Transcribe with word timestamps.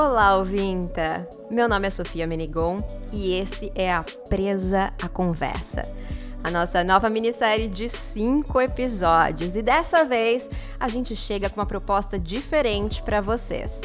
Olá, 0.00 0.36
ouvinta! 0.36 1.28
Meu 1.50 1.68
nome 1.68 1.88
é 1.88 1.90
Sofia 1.90 2.24
Menigon 2.24 2.76
e 3.12 3.34
esse 3.34 3.72
é 3.74 3.92
a 3.92 4.04
Presa 4.28 4.94
à 5.02 5.08
Conversa, 5.08 5.88
a 6.44 6.52
nossa 6.52 6.84
nova 6.84 7.10
minissérie 7.10 7.66
de 7.66 7.88
cinco 7.88 8.60
episódios. 8.60 9.56
E 9.56 9.60
dessa 9.60 10.04
vez 10.04 10.48
a 10.78 10.86
gente 10.86 11.16
chega 11.16 11.50
com 11.50 11.58
uma 11.58 11.66
proposta 11.66 12.16
diferente 12.16 13.02
para 13.02 13.20
vocês. 13.20 13.82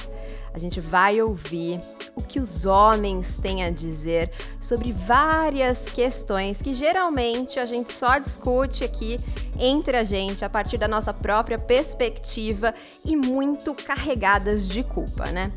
A 0.54 0.60
gente 0.60 0.80
vai 0.80 1.20
ouvir 1.20 1.80
o 2.16 2.22
que 2.22 2.40
os 2.40 2.64
homens 2.64 3.40
têm 3.40 3.64
a 3.64 3.72
dizer 3.72 4.30
sobre 4.62 4.92
várias 4.92 5.86
questões 5.86 6.62
que 6.62 6.76
geralmente 6.76 7.60
a 7.60 7.66
gente 7.66 7.92
só 7.92 8.20
discute 8.20 8.84
aqui 8.84 9.18
entre 9.60 9.98
a 9.98 10.04
gente 10.04 10.46
a 10.46 10.50
partir 10.50 10.78
da 10.78 10.88
nossa 10.88 11.12
própria 11.12 11.58
perspectiva 11.58 12.72
e 13.04 13.16
muito 13.16 13.74
carregadas 13.74 14.68
de 14.68 14.84
culpa, 14.84 15.32
né? 15.32 15.52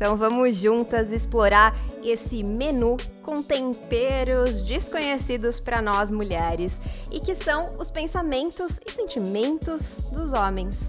Então 0.00 0.16
vamos 0.16 0.56
juntas 0.56 1.12
explorar 1.12 1.76
esse 2.02 2.42
menu 2.42 2.96
com 3.22 3.42
temperos 3.42 4.62
desconhecidos 4.62 5.60
para 5.60 5.82
nós 5.82 6.10
mulheres 6.10 6.80
e 7.10 7.20
que 7.20 7.34
são 7.34 7.76
os 7.78 7.90
pensamentos 7.90 8.80
e 8.86 8.90
sentimentos 8.90 10.10
dos 10.14 10.32
homens. 10.32 10.88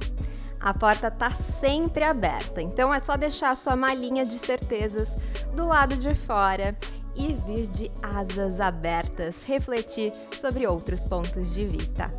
A 0.62 0.74
porta 0.74 1.12
tá 1.12 1.30
sempre 1.32 2.06
aberta, 2.06 2.62
então 2.62 2.94
é 2.94 3.02
só 3.02 3.18
deixar 3.18 3.50
a 3.50 3.56
sua 3.56 3.76
malinha 3.76 4.24
de 4.24 4.40
certezas 4.40 5.20
do 5.54 5.66
lado 5.66 5.98
de 5.98 6.16
fora 6.16 6.74
e 7.14 7.34
vir 7.34 7.68
de 7.68 7.92
asas 8.02 8.62
abertas 8.62 9.46
refletir 9.46 10.16
sobre 10.16 10.66
outros 10.66 11.02
pontos 11.02 11.54
de 11.54 11.66
vista. 11.66 12.10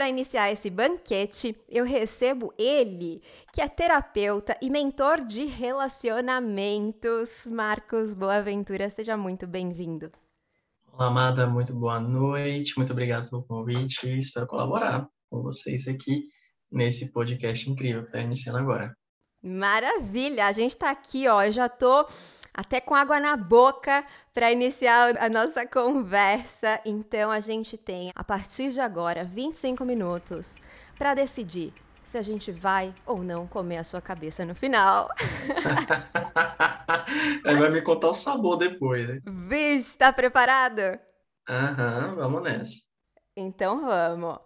Para 0.00 0.08
iniciar 0.08 0.50
esse 0.50 0.70
banquete, 0.70 1.54
eu 1.68 1.84
recebo 1.84 2.54
ele, 2.56 3.20
que 3.52 3.60
é 3.60 3.68
terapeuta 3.68 4.56
e 4.62 4.70
mentor 4.70 5.26
de 5.26 5.44
relacionamentos, 5.44 7.46
Marcos 7.46 8.14
Boaventura. 8.14 8.88
Seja 8.88 9.14
muito 9.14 9.46
bem-vindo. 9.46 10.10
Olá, 10.90 11.08
Amada, 11.08 11.46
muito 11.46 11.74
boa 11.74 12.00
noite, 12.00 12.72
muito 12.78 12.94
obrigado 12.94 13.28
pelo 13.28 13.42
convite. 13.42 14.08
Espero 14.18 14.46
colaborar 14.46 15.06
com 15.28 15.42
vocês 15.42 15.86
aqui 15.86 16.28
nesse 16.72 17.12
podcast 17.12 17.70
incrível 17.70 18.00
que 18.00 18.08
está 18.08 18.22
iniciando 18.22 18.58
agora. 18.58 18.96
Maravilha! 19.42 20.46
A 20.46 20.52
gente 20.52 20.70
está 20.70 20.90
aqui, 20.90 21.28
ó. 21.28 21.42
Eu 21.42 21.52
já 21.52 21.68
tô 21.68 22.06
até 22.54 22.80
com 22.80 22.94
água 22.94 23.20
na 23.20 23.36
boca 23.36 24.04
para 24.32 24.52
iniciar 24.52 25.16
a 25.18 25.28
nossa 25.28 25.66
conversa. 25.66 26.80
Então 26.84 27.30
a 27.30 27.40
gente 27.40 27.76
tem, 27.76 28.12
a 28.14 28.24
partir 28.24 28.70
de 28.70 28.80
agora, 28.80 29.24
25 29.24 29.84
minutos 29.84 30.56
para 30.96 31.14
decidir 31.14 31.72
se 32.04 32.18
a 32.18 32.22
gente 32.22 32.50
vai 32.50 32.92
ou 33.06 33.22
não 33.22 33.46
comer 33.46 33.78
a 33.78 33.84
sua 33.84 34.00
cabeça 34.00 34.44
no 34.44 34.54
final. 34.54 35.08
vai 37.44 37.70
me 37.70 37.82
contar 37.82 38.08
o 38.08 38.14
sabor 38.14 38.56
depois, 38.56 39.06
né? 39.06 39.20
Vixe, 39.48 39.96
tá 39.96 40.12
preparado? 40.12 40.98
Aham, 41.48 42.16
vamos 42.16 42.42
nessa. 42.42 42.80
Então 43.36 43.86
vamos. 43.86 44.38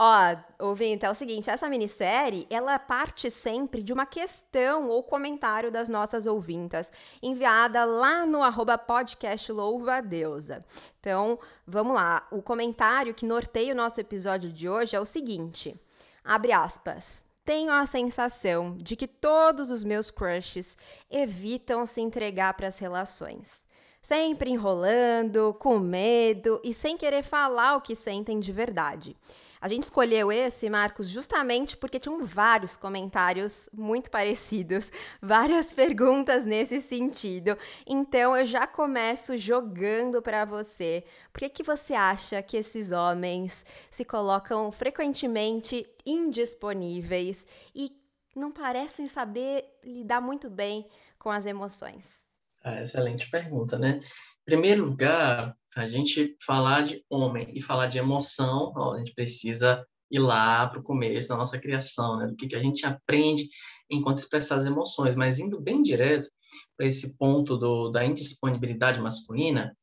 Ó, 0.00 0.36
ouvinte, 0.60 1.04
é 1.04 1.10
o 1.10 1.14
seguinte, 1.14 1.50
essa 1.50 1.68
minissérie, 1.68 2.46
ela 2.48 2.78
parte 2.78 3.32
sempre 3.32 3.82
de 3.82 3.92
uma 3.92 4.06
questão 4.06 4.86
ou 4.86 5.02
comentário 5.02 5.72
das 5.72 5.88
nossas 5.88 6.24
ouvintas, 6.24 6.92
enviada 7.20 7.84
lá 7.84 8.24
no 8.24 8.40
arroba 8.40 8.78
podcast 8.78 9.50
Louva 9.50 10.00
Deusa. 10.00 10.64
Então, 11.00 11.36
vamos 11.66 11.96
lá. 11.96 12.24
O 12.30 12.40
comentário 12.40 13.12
que 13.12 13.26
norteia 13.26 13.72
o 13.72 13.76
nosso 13.76 14.00
episódio 14.00 14.52
de 14.52 14.68
hoje 14.68 14.94
é 14.94 15.00
o 15.00 15.04
seguinte, 15.04 15.74
abre 16.22 16.52
aspas, 16.52 17.26
tenho 17.44 17.72
a 17.72 17.84
sensação 17.84 18.76
de 18.80 18.94
que 18.94 19.08
todos 19.08 19.68
os 19.68 19.82
meus 19.82 20.12
crushes 20.12 20.78
evitam 21.10 21.84
se 21.86 22.00
entregar 22.00 22.54
para 22.54 22.68
as 22.68 22.78
relações. 22.78 23.66
Sempre 24.00 24.50
enrolando, 24.50 25.54
com 25.54 25.80
medo 25.80 26.60
e 26.62 26.72
sem 26.72 26.96
querer 26.96 27.24
falar 27.24 27.74
o 27.74 27.80
que 27.80 27.96
sentem 27.96 28.38
de 28.38 28.52
verdade. 28.52 29.16
A 29.60 29.68
gente 29.68 29.84
escolheu 29.84 30.30
esse, 30.30 30.70
Marcos, 30.70 31.08
justamente 31.08 31.76
porque 31.76 31.98
tinham 31.98 32.24
vários 32.24 32.76
comentários 32.76 33.68
muito 33.72 34.10
parecidos, 34.10 34.90
várias 35.20 35.72
perguntas 35.72 36.46
nesse 36.46 36.80
sentido. 36.80 37.56
Então 37.86 38.36
eu 38.36 38.46
já 38.46 38.66
começo 38.66 39.36
jogando 39.36 40.22
para 40.22 40.44
você. 40.44 41.04
Por 41.32 41.40
que, 41.40 41.48
que 41.48 41.62
você 41.62 41.94
acha 41.94 42.40
que 42.42 42.56
esses 42.56 42.92
homens 42.92 43.66
se 43.90 44.04
colocam 44.04 44.70
frequentemente 44.70 45.86
indisponíveis 46.06 47.46
e 47.74 47.90
não 48.36 48.52
parecem 48.52 49.08
saber 49.08 49.64
lidar 49.82 50.20
muito 50.20 50.48
bem 50.48 50.86
com 51.18 51.30
as 51.30 51.46
emoções? 51.46 52.28
Ah, 52.62 52.82
excelente 52.82 53.28
pergunta, 53.30 53.78
né? 53.78 54.00
Em 54.00 54.44
primeiro 54.44 54.84
lugar, 54.84 55.56
a 55.76 55.88
gente 55.88 56.36
falar 56.44 56.82
de 56.82 57.04
homem 57.08 57.52
e 57.54 57.62
falar 57.62 57.86
de 57.86 57.98
emoção, 57.98 58.72
ó, 58.76 58.94
a 58.94 58.98
gente 58.98 59.14
precisa 59.14 59.84
ir 60.10 60.18
lá 60.18 60.66
para 60.66 60.80
o 60.80 60.82
começo 60.82 61.28
da 61.28 61.36
nossa 61.36 61.58
criação, 61.58 62.18
né? 62.18 62.26
do 62.26 62.34
que, 62.34 62.48
que 62.48 62.56
a 62.56 62.62
gente 62.62 62.86
aprende 62.86 63.48
enquanto 63.90 64.18
expressar 64.18 64.56
as 64.56 64.64
emoções, 64.64 65.14
mas 65.14 65.38
indo 65.38 65.60
bem 65.60 65.82
direto 65.82 66.28
para 66.76 66.86
esse 66.86 67.16
ponto 67.16 67.56
do, 67.56 67.90
da 67.90 68.04
indisponibilidade 68.04 69.00
masculina, 69.00 69.76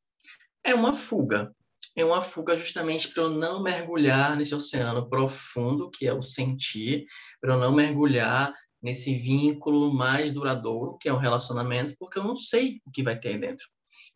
é 0.63 0.73
uma 0.73 0.93
fuga. 0.93 1.53
É 1.95 2.03
uma 2.03 2.21
fuga 2.21 2.57
justamente 2.57 3.13
para 3.13 3.23
eu 3.23 3.29
não 3.29 3.63
mergulhar 3.63 4.35
nesse 4.35 4.53
oceano 4.53 5.07
profundo, 5.07 5.89
que 5.89 6.05
é 6.05 6.13
o 6.13 6.21
sentir, 6.21 7.05
para 7.39 7.53
eu 7.53 7.59
não 7.59 7.73
mergulhar 7.73 8.53
nesse 8.81 9.15
vínculo 9.17 9.93
mais 9.93 10.33
duradouro, 10.33 10.97
que 10.97 11.07
é 11.07 11.13
o 11.13 11.17
relacionamento, 11.17 11.95
porque 11.97 12.19
eu 12.19 12.23
não 12.23 12.35
sei 12.35 12.81
o 12.85 12.91
que 12.91 13.01
vai 13.01 13.17
ter 13.17 13.29
aí 13.29 13.37
dentro 13.37 13.65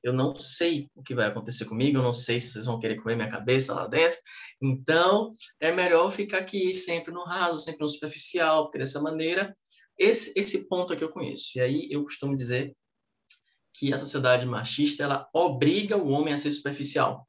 eu 0.04 0.14
não 0.14 0.36
sei 0.40 0.90
o 0.96 1.04
que 1.04 1.14
vai 1.14 1.28
acontecer 1.28 1.66
comigo, 1.66 1.98
eu 1.98 2.04
não 2.04 2.14
sei 2.14 2.40
se 2.40 2.52
vocês 2.52 2.66
vão 2.66 2.80
querer 2.80 2.96
comer 3.02 3.16
minha 3.16 3.30
cabeça 3.30 3.74
lá 3.74 3.88
dentro. 3.88 4.18
Então, 4.62 5.32
é 5.60 5.72
melhor 5.72 6.12
ficar 6.12 6.40
aqui 6.40 6.74
sempre 6.74 7.14
no 7.14 7.24
raso, 7.24 7.58
sempre 7.58 7.82
no 7.82 7.90
superficial, 7.90 8.66
porque 8.66 8.80
dessa 8.80 9.02
maneira, 9.02 9.56
esse, 9.98 10.38
esse 10.40 10.68
ponto 10.68 10.94
aqui 10.94 11.04
eu 11.04 11.12
conheço. 11.12 11.58
E 11.58 11.62
aí 11.62 11.88
eu 11.92 12.04
costumo 12.04 12.36
dizer 12.36 12.76
que 13.74 13.94
a 13.94 13.98
sociedade 13.98 14.46
machista, 14.46 15.04
ela 15.04 15.30
obriga 15.34 15.98
o 15.98 16.10
homem 16.10 16.34
a 16.34 16.38
ser 16.38 16.52
superficial. 16.52 17.28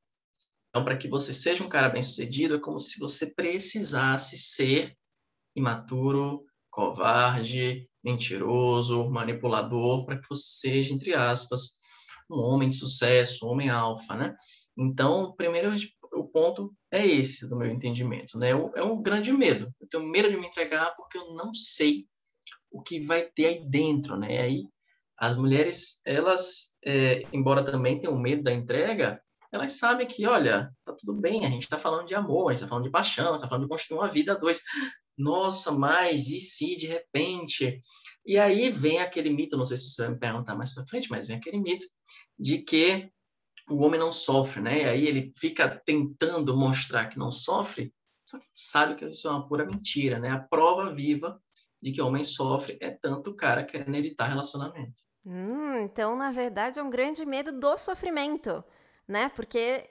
Então, 0.69 0.85
para 0.85 0.97
que 0.97 1.09
você 1.09 1.35
seja 1.35 1.65
um 1.65 1.69
cara 1.69 1.89
bem-sucedido, 1.89 2.55
é 2.55 2.61
como 2.61 2.79
se 2.79 2.99
você 2.99 3.35
precisasse 3.35 4.39
ser 4.39 4.97
imaturo, 5.55 6.45
covarde, 6.71 7.89
mentiroso, 8.03 9.11
manipulador, 9.11 10.07
para 10.07 10.21
que 10.21 10.29
você 10.29 10.47
seja, 10.47 10.95
entre 10.95 11.13
aspas, 11.15 11.80
um 12.31 12.41
homem 12.41 12.69
de 12.69 12.77
sucesso, 12.77 13.47
um 13.47 13.51
homem 13.51 13.71
alfa, 13.71 14.15
né? 14.15 14.37
Então, 14.77 15.35
primeiro 15.37 15.75
o 16.13 16.25
ponto 16.25 16.75
é 16.91 17.07
esse 17.07 17.49
do 17.49 17.57
meu 17.57 17.71
entendimento, 17.71 18.39
né? 18.39 18.51
É 18.51 18.83
um 18.83 19.01
grande 19.01 19.33
medo. 19.33 19.73
Eu 19.81 19.89
tenho 19.89 20.07
medo 20.07 20.29
de 20.29 20.37
me 20.37 20.47
entregar 20.47 20.95
porque 20.97 21.19
eu 21.19 21.35
não 21.35 21.53
sei 21.55 22.07
o 22.71 22.83
que 22.83 23.01
vai 23.01 23.23
ter 23.23 23.47
aí 23.47 23.65
dentro, 23.69 24.17
né? 24.17 24.41
Aí 24.41 24.65
as 25.19 25.37
mulheres, 25.37 26.01
elas, 26.05 26.75
é, 26.85 27.23
embora 27.33 27.63
também 27.63 28.01
tenham 28.01 28.19
medo 28.19 28.43
da 28.43 28.53
entrega, 28.53 29.21
elas 29.53 29.73
sabem 29.73 30.07
que, 30.07 30.27
olha, 30.27 30.73
tá 30.85 30.95
tudo 30.95 31.13
bem, 31.13 31.45
a 31.45 31.51
gente 31.51 31.65
está 31.65 31.77
falando 31.77 32.07
de 32.07 32.15
amor, 32.15 32.49
a 32.49 32.53
gente 32.53 32.59
está 32.59 32.69
falando 32.69 32.85
de 32.85 32.91
paixão, 32.91 33.35
está 33.35 33.49
falando 33.49 33.65
de 33.65 33.69
construir 33.69 33.99
uma 33.99 34.09
vida 34.09 34.33
a 34.33 34.37
dois. 34.37 34.63
Nossa, 35.19 35.73
mas 35.73 36.29
e 36.29 36.41
se 36.41 36.77
de 36.77 36.87
repente 36.87 37.83
e 38.31 38.39
aí 38.39 38.71
vem 38.71 39.01
aquele 39.01 39.29
mito, 39.29 39.57
não 39.57 39.65
sei 39.65 39.77
se 39.77 39.91
você 39.91 40.03
vai 40.03 40.13
me 40.13 40.19
perguntar 40.21 40.55
mais 40.55 40.73
para 40.73 40.87
frente, 40.87 41.11
mas 41.11 41.27
vem 41.27 41.37
aquele 41.37 41.59
mito 41.59 41.85
de 42.39 42.59
que 42.59 43.11
o 43.69 43.83
homem 43.83 43.99
não 43.99 44.13
sofre, 44.13 44.63
né? 44.63 44.83
E 44.83 44.85
aí 44.85 45.07
ele 45.09 45.33
fica 45.35 45.69
tentando 45.85 46.57
mostrar 46.57 47.09
que 47.09 47.19
não 47.19 47.33
sofre, 47.33 47.93
só 48.25 48.39
que 48.39 48.47
sabe 48.53 48.95
que 48.95 49.05
isso 49.05 49.27
é 49.27 49.33
uma 49.33 49.49
pura 49.49 49.67
mentira, 49.67 50.21
né? 50.21 50.31
A 50.31 50.39
prova 50.39 50.95
viva 50.95 51.43
de 51.83 51.91
que 51.91 52.01
o 52.01 52.07
homem 52.07 52.25
sofre 52.25 52.79
é 52.81 52.93
tanto 52.93 53.31
o 53.31 53.37
cara 53.37 53.65
querendo 53.65 53.97
evitar 53.97 54.29
relacionamento. 54.29 55.01
Hum, 55.27 55.75
então, 55.79 56.17
na 56.17 56.31
verdade, 56.31 56.79
é 56.79 56.83
um 56.85 56.89
grande 56.89 57.27
medo 57.27 57.51
do 57.51 57.77
sofrimento, 57.77 58.63
né? 59.09 59.29
Porque 59.31 59.91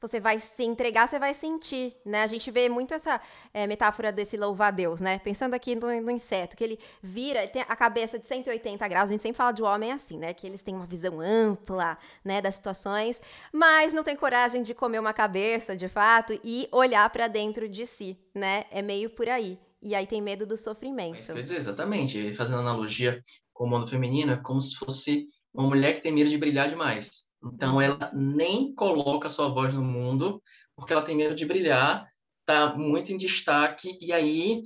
você 0.00 0.20
vai 0.20 0.38
se 0.38 0.64
entregar, 0.64 1.08
você 1.08 1.18
vai 1.18 1.34
sentir, 1.34 1.96
né? 2.04 2.22
A 2.22 2.26
gente 2.26 2.50
vê 2.50 2.68
muito 2.68 2.94
essa 2.94 3.20
é, 3.52 3.66
metáfora 3.66 4.12
desse 4.12 4.36
louva-a-Deus, 4.36 5.00
né? 5.00 5.18
Pensando 5.18 5.54
aqui 5.54 5.74
no, 5.74 6.00
no, 6.00 6.10
inseto, 6.10 6.56
que 6.56 6.62
ele 6.62 6.78
vira, 7.02 7.46
tem 7.48 7.62
a 7.62 7.76
cabeça 7.76 8.18
de 8.18 8.26
180 8.26 8.86
graus, 8.88 9.08
a 9.08 9.12
gente 9.12 9.22
sempre 9.22 9.36
fala 9.36 9.52
de 9.52 9.62
homem 9.62 9.92
assim, 9.92 10.18
né? 10.18 10.32
Que 10.32 10.46
eles 10.46 10.62
têm 10.62 10.74
uma 10.74 10.86
visão 10.86 11.20
ampla, 11.20 11.98
né, 12.24 12.40
das 12.40 12.54
situações, 12.54 13.20
mas 13.52 13.92
não 13.92 14.04
tem 14.04 14.14
coragem 14.14 14.62
de 14.62 14.74
comer 14.74 15.00
uma 15.00 15.12
cabeça, 15.12 15.74
de 15.74 15.88
fato, 15.88 16.38
e 16.44 16.68
olhar 16.70 17.08
para 17.10 17.26
dentro 17.26 17.68
de 17.68 17.84
si, 17.86 18.16
né? 18.34 18.64
É 18.70 18.82
meio 18.82 19.10
por 19.10 19.28
aí. 19.28 19.58
E 19.80 19.94
aí 19.94 20.06
tem 20.06 20.20
medo 20.20 20.44
do 20.44 20.56
sofrimento. 20.56 21.24
Quer 21.24 21.42
dizer, 21.42 21.56
exatamente. 21.56 22.32
Fazendo 22.32 22.60
analogia 22.60 23.22
com 23.52 23.64
o 23.64 23.68
mundo 23.68 23.86
feminino, 23.86 24.32
é 24.32 24.36
como 24.36 24.60
se 24.60 24.76
fosse 24.76 25.28
uma 25.54 25.68
mulher 25.68 25.94
que 25.94 26.02
tem 26.02 26.12
medo 26.12 26.30
de 26.30 26.38
brilhar 26.38 26.68
demais. 26.68 27.27
Então, 27.42 27.80
ela 27.80 28.10
nem 28.14 28.74
coloca 28.74 29.28
sua 29.28 29.48
voz 29.48 29.74
no 29.74 29.82
mundo, 29.82 30.42
porque 30.76 30.92
ela 30.92 31.02
tem 31.02 31.16
medo 31.16 31.34
de 31.34 31.46
brilhar, 31.46 32.06
tá 32.44 32.74
muito 32.74 33.12
em 33.12 33.16
destaque, 33.16 33.96
e 34.00 34.12
aí 34.12 34.62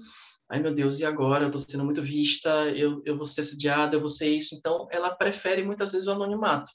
ai 0.53 0.61
meu 0.61 0.75
Deus, 0.75 1.01
e 1.01 1.05
agora? 1.07 1.45
Eu 1.45 1.49
estou 1.49 1.61
sendo 1.63 1.83
muito 1.83 2.03
vista, 2.03 2.51
eu, 2.69 3.01
eu 3.07 3.17
vou 3.17 3.25
ser 3.25 3.41
assediada, 3.41 3.97
eu 3.97 4.01
vou 4.01 4.09
ser 4.11 4.29
isso. 4.29 4.55
Então, 4.55 4.87
ela 4.91 5.11
prefere 5.17 5.63
muitas 5.63 5.93
vezes 5.93 6.07
o 6.07 6.13
anonimato. 6.13 6.71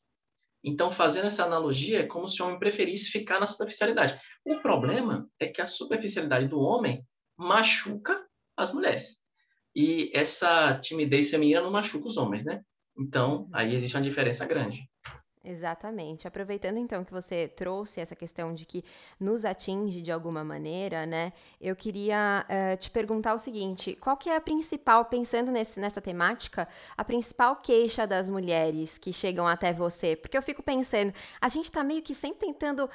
Então, 0.64 0.90
fazendo 0.90 1.28
essa 1.28 1.46
analogia, 1.46 2.00
é 2.00 2.08
como 2.08 2.28
se 2.28 2.42
o 2.42 2.46
homem 2.48 2.58
preferisse 2.58 3.12
ficar 3.12 3.40
na 3.40 3.46
superficialidade. 3.46 4.20
O 4.44 4.60
problema 4.62 5.30
é 5.40 5.46
que 5.46 5.62
a 5.62 5.68
superficialidade 5.68 6.48
do 6.48 6.60
homem 6.60 7.06
machuca 7.38 8.26
as 8.58 8.74
mulheres. 8.74 9.18
E 9.76 10.12
essa 10.12 10.80
timidez 10.80 11.30
feminina 11.30 11.62
não 11.62 11.70
machuca 11.70 12.08
os 12.08 12.18
homens, 12.18 12.44
né? 12.44 12.64
Então, 12.98 13.48
aí 13.54 13.76
existe 13.76 13.96
uma 13.96 14.02
diferença 14.02 14.44
grande. 14.48 14.90
Exatamente. 15.50 16.28
Aproveitando 16.28 16.78
então 16.78 17.06
que 17.06 17.12
você 17.12 17.48
trouxe 17.48 18.02
essa 18.02 18.14
questão 18.14 18.54
de 18.54 18.66
que 18.66 18.84
nos 19.18 19.46
atinge 19.46 20.02
de 20.02 20.12
alguma 20.12 20.44
maneira, 20.44 21.06
né? 21.06 21.32
Eu 21.62 21.74
queria 21.74 22.46
uh, 22.50 22.76
te 22.76 22.92
perguntar 22.92 23.34
o 23.34 23.40
seguinte: 23.40 23.96
qual 23.96 24.18
que 24.18 24.30
é 24.30 24.36
a 24.36 24.42
principal, 24.42 25.06
pensando 25.06 25.50
nesse, 25.50 25.80
nessa 25.80 26.02
temática, 26.02 26.68
a 26.98 27.04
principal 27.06 27.56
queixa 27.56 28.06
das 28.06 28.30
mulheres 28.30 28.98
que 28.98 29.14
chegam 29.14 29.48
até 29.48 29.72
você? 29.72 30.18
Porque 30.18 30.38
eu 30.38 30.42
fico 30.42 30.62
pensando, 30.62 31.14
a 31.40 31.48
gente 31.48 31.72
tá 31.72 31.82
meio 31.82 32.02
que 32.02 32.14
sempre 32.14 32.40
tentando 32.40 32.90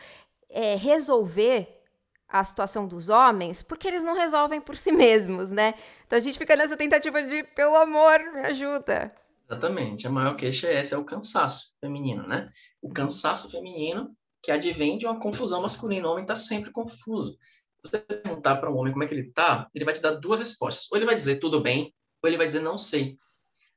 é, 0.50 0.75
resolver 0.76 1.81
a 2.28 2.44
situação 2.44 2.87
dos 2.87 3.08
homens, 3.08 3.62
porque 3.62 3.88
eles 3.88 4.02
não 4.02 4.14
resolvem 4.14 4.60
por 4.60 4.76
si 4.76 4.93
mesmos, 4.93 5.50
né? 5.50 5.72
Então 6.06 6.19
a 6.19 6.20
gente 6.20 6.38
fica 6.38 6.54
nessa 6.54 6.76
tentativa 6.76 7.22
de, 7.22 7.44
pelo 7.44 7.76
amor, 7.76 8.20
me 8.34 8.40
ajuda. 8.40 9.22
Exatamente. 9.52 10.06
A 10.06 10.10
maior 10.10 10.34
queixa 10.34 10.66
é 10.66 10.76
essa, 10.76 10.94
é 10.94 10.99
o 10.99 11.04
cansaço 11.04 11.75
feminino, 11.78 12.26
né? 12.26 12.50
O 12.81 12.90
cansaço 12.90 13.50
feminino 13.50 14.16
que 14.43 14.50
advém 14.50 14.96
de 14.96 15.04
uma 15.04 15.20
confusão 15.20 15.60
masculina. 15.60 16.08
O 16.08 16.12
homem 16.12 16.25
está 16.25 16.34
sempre 16.34 16.72
confuso. 16.72 17.37
Você 17.84 17.99
perguntar 17.99 18.56
para 18.56 18.72
um 18.72 18.76
homem 18.78 18.93
como 18.93 19.04
é 19.04 19.06
que 19.06 19.12
ele 19.12 19.28
está, 19.28 19.69
ele 19.75 19.84
vai 19.84 19.93
te 19.93 20.00
dar 20.00 20.12
duas 20.12 20.38
respostas. 20.38 20.90
Ou 20.90 20.96
ele 20.96 21.04
vai 21.04 21.14
dizer 21.14 21.37
tudo 21.37 21.60
bem, 21.60 21.94
ou 22.22 22.31
ele 22.31 22.38
vai 22.38 22.46
dizer 22.46 22.60
não 22.60 22.78
sei. 22.78 23.19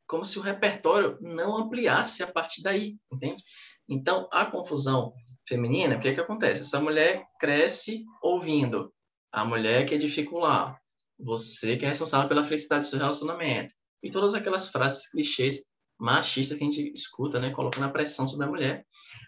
Como 0.08 0.26
se 0.26 0.40
o 0.40 0.42
repertório 0.42 1.18
não 1.20 1.58
ampliasse 1.58 2.24
a 2.24 2.28
partir 2.28 2.62
daí, 2.62 2.98
entende? 3.12 3.44
Então, 3.90 4.30
a 4.32 4.46
confusão 4.46 5.14
feminina, 5.46 5.98
o 5.98 6.00
que 6.00 6.08
é 6.08 6.14
que 6.14 6.22
acontece? 6.22 6.62
Essa 6.62 6.80
mulher 6.80 7.26
cresce 7.38 8.06
ouvindo 8.22 8.94
a 9.30 9.44
mulher 9.44 9.86
que 9.86 9.96
é 9.96 9.98
dificular, 9.98 10.80
você 11.20 11.76
que 11.76 11.86
é 11.86 11.90
responsável 11.90 12.30
pela 12.30 12.44
felicidade 12.44 12.86
do 12.86 12.90
seu 12.90 13.00
relacionamento, 13.00 13.74
e 14.06 14.12
todas 14.12 14.36
aquelas 14.36 14.70
frases 14.70 15.10
clichês 15.10 15.64
machistas 16.00 16.58
que 16.58 16.64
a 16.64 16.70
gente 16.70 16.94
escuta, 16.94 17.40
né, 17.40 17.50
colocando 17.50 17.86
a 17.86 17.90
pressão 17.90 18.28
sobre 18.28 18.46
a 18.46 18.50
mulher. 18.50 18.86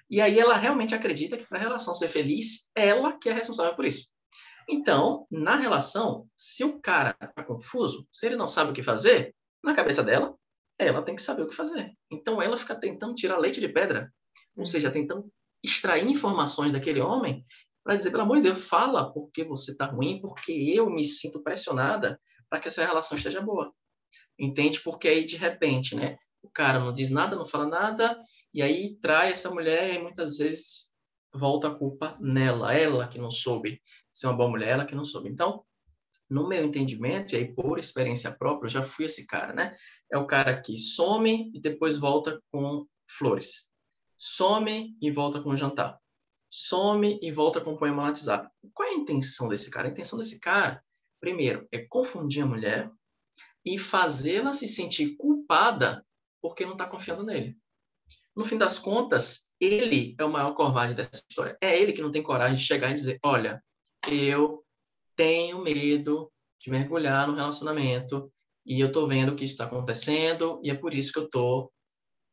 E 0.10 0.22
aí 0.22 0.38
ela 0.40 0.56
realmente 0.56 0.94
acredita 0.94 1.36
que 1.36 1.46
para 1.46 1.58
a 1.58 1.62
relação 1.62 1.96
ser 1.96 2.10
feliz, 2.10 2.70
ela 2.76 3.18
que 3.18 3.28
é 3.28 3.34
responsável 3.34 3.76
por 3.76 3.86
isso. 3.86 4.10
Então, 4.70 5.26
na 5.32 5.56
relação, 5.56 6.28
se 6.36 6.64
o 6.64 6.80
cara 6.80 7.16
está 7.22 7.44
confuso, 7.44 8.06
se 8.12 8.28
ele 8.28 8.36
não 8.36 8.48
sabe 8.48 8.72
o 8.72 8.74
que 8.74 8.84
fazer, 8.84 9.34
na 9.64 9.74
cabeça 9.74 10.04
dela, 10.04 10.36
ela 10.78 11.02
tem 11.02 11.16
que 11.16 11.22
saber 11.24 11.42
o 11.42 11.48
que 11.48 11.56
fazer. 11.56 11.94
Então, 12.12 12.40
ela 12.40 12.56
fica 12.56 12.76
tentando 12.76 13.16
tirar 13.16 13.40
leite 13.40 13.60
de 13.60 13.70
pedra, 13.70 14.14
ou 14.56 14.66
seja, 14.66 14.92
tentando 14.92 15.32
extrair 15.64 16.06
informações 16.06 16.72
daquele 16.72 17.02
homem 17.02 17.44
para 17.84 17.96
dizer, 17.96 18.12
pelo 18.12 18.24
amor 18.24 18.38
de 18.38 18.44
Deus, 18.44 18.68
fala 18.68 19.12
porque 19.12 19.44
você 19.44 19.72
está 19.72 19.86
ruim, 19.86 20.22
porque 20.22 20.52
eu 20.52 20.90
me 20.90 21.04
sinto 21.04 21.42
pressionada 21.42 22.20
para 22.50 22.60
que 22.60 22.68
essa 22.68 22.86
relação 22.86 23.18
esteja 23.18 23.42
boa. 23.42 23.74
Entende? 24.38 24.80
Porque 24.82 25.08
aí, 25.08 25.26
de 25.26 25.36
repente, 25.36 25.96
né? 25.96 26.18
O 26.42 26.50
cara 26.50 26.80
não 26.80 26.94
diz 26.94 27.10
nada, 27.10 27.36
não 27.36 27.46
fala 27.46 27.68
nada, 27.68 28.18
e 28.54 28.62
aí 28.62 28.96
trai 29.02 29.32
essa 29.32 29.50
mulher 29.50 29.94
e 29.94 30.00
muitas 30.00 30.38
vezes 30.38 30.94
volta 31.34 31.68
a 31.68 31.76
culpa 31.76 32.18
nela, 32.20 32.74
ela 32.74 33.08
que 33.08 33.20
não 33.20 33.30
soube 33.30 33.82
ser 34.14 34.28
uma 34.28 34.38
boa 34.38 34.50
mulher, 34.50 34.70
ela 34.70 34.86
que 34.86 34.96
não 34.96 35.06
soube. 35.06 35.30
Então, 35.30 35.64
no 36.30 36.48
meu 36.48 36.64
entendimento, 36.64 37.34
e 37.34 37.38
aí 37.38 37.54
por 37.54 37.80
experiência 37.80 38.32
própria, 38.32 38.68
eu 38.68 38.72
já 38.72 38.82
fui 38.82 39.06
esse 39.06 39.26
cara, 39.26 39.54
né? 39.54 39.76
É 40.12 40.18
o 40.18 40.28
cara 40.28 40.60
que 40.62 40.78
some 40.78 41.52
e 41.54 41.60
depois 41.60 41.98
volta 41.98 42.42
com 42.52 42.86
flores. 43.08 43.70
Some 44.18 44.96
e 45.02 45.12
volta 45.12 45.42
com 45.42 45.56
jantar. 45.56 45.98
Some 46.50 47.20
e 47.22 47.32
volta 47.32 47.62
com 47.62 47.78
poema 47.78 47.98
no 47.98 48.02
WhatsApp. 48.04 48.50
Qual 48.74 48.88
é 48.90 48.92
a 48.92 48.96
intenção 48.96 49.48
desse 49.48 49.70
cara? 49.70 49.88
A 49.88 49.92
intenção 49.92 50.18
desse 50.18 50.40
cara, 50.40 50.84
primeiro, 51.20 51.68
é 51.72 51.86
confundir 51.88 52.44
a 52.44 52.48
mulher, 52.48 52.90
e 53.68 53.78
fazê-la 53.78 54.54
se 54.54 54.68
sentir 54.68 55.16
culpada 55.18 56.06
porque 56.42 56.66
não 56.66 56.74
está 56.74 56.86
confiando 56.86 57.24
nele. 57.24 57.58
No 58.36 58.46
fim 58.46 58.58
das 58.58 58.78
contas, 58.80 59.48
ele 59.60 60.16
é 60.18 60.24
o 60.24 60.32
maior 60.32 60.54
covarde 60.54 60.94
dessa 60.94 61.26
história. 61.30 61.58
É 61.60 61.78
ele 61.78 61.92
que 61.92 62.02
não 62.02 62.12
tem 62.12 62.22
coragem 62.22 62.56
de 62.56 62.64
chegar 62.64 62.92
e 62.92 62.96
dizer: 62.96 63.20
olha, 63.24 63.62
eu 64.10 64.64
tenho 65.16 65.62
medo 65.62 66.32
de 66.62 66.70
mergulhar 66.70 67.28
no 67.28 67.36
relacionamento 67.36 68.32
e 68.66 68.80
eu 68.80 68.92
tô 68.92 69.08
vendo 69.08 69.34
o 69.34 69.36
que 69.36 69.44
está 69.44 69.66
acontecendo 69.66 70.62
e 70.64 70.70
é 70.70 70.76
por 70.76 70.94
isso 70.94 71.12
que 71.12 71.20
eu 71.20 71.30
tô, 71.30 71.72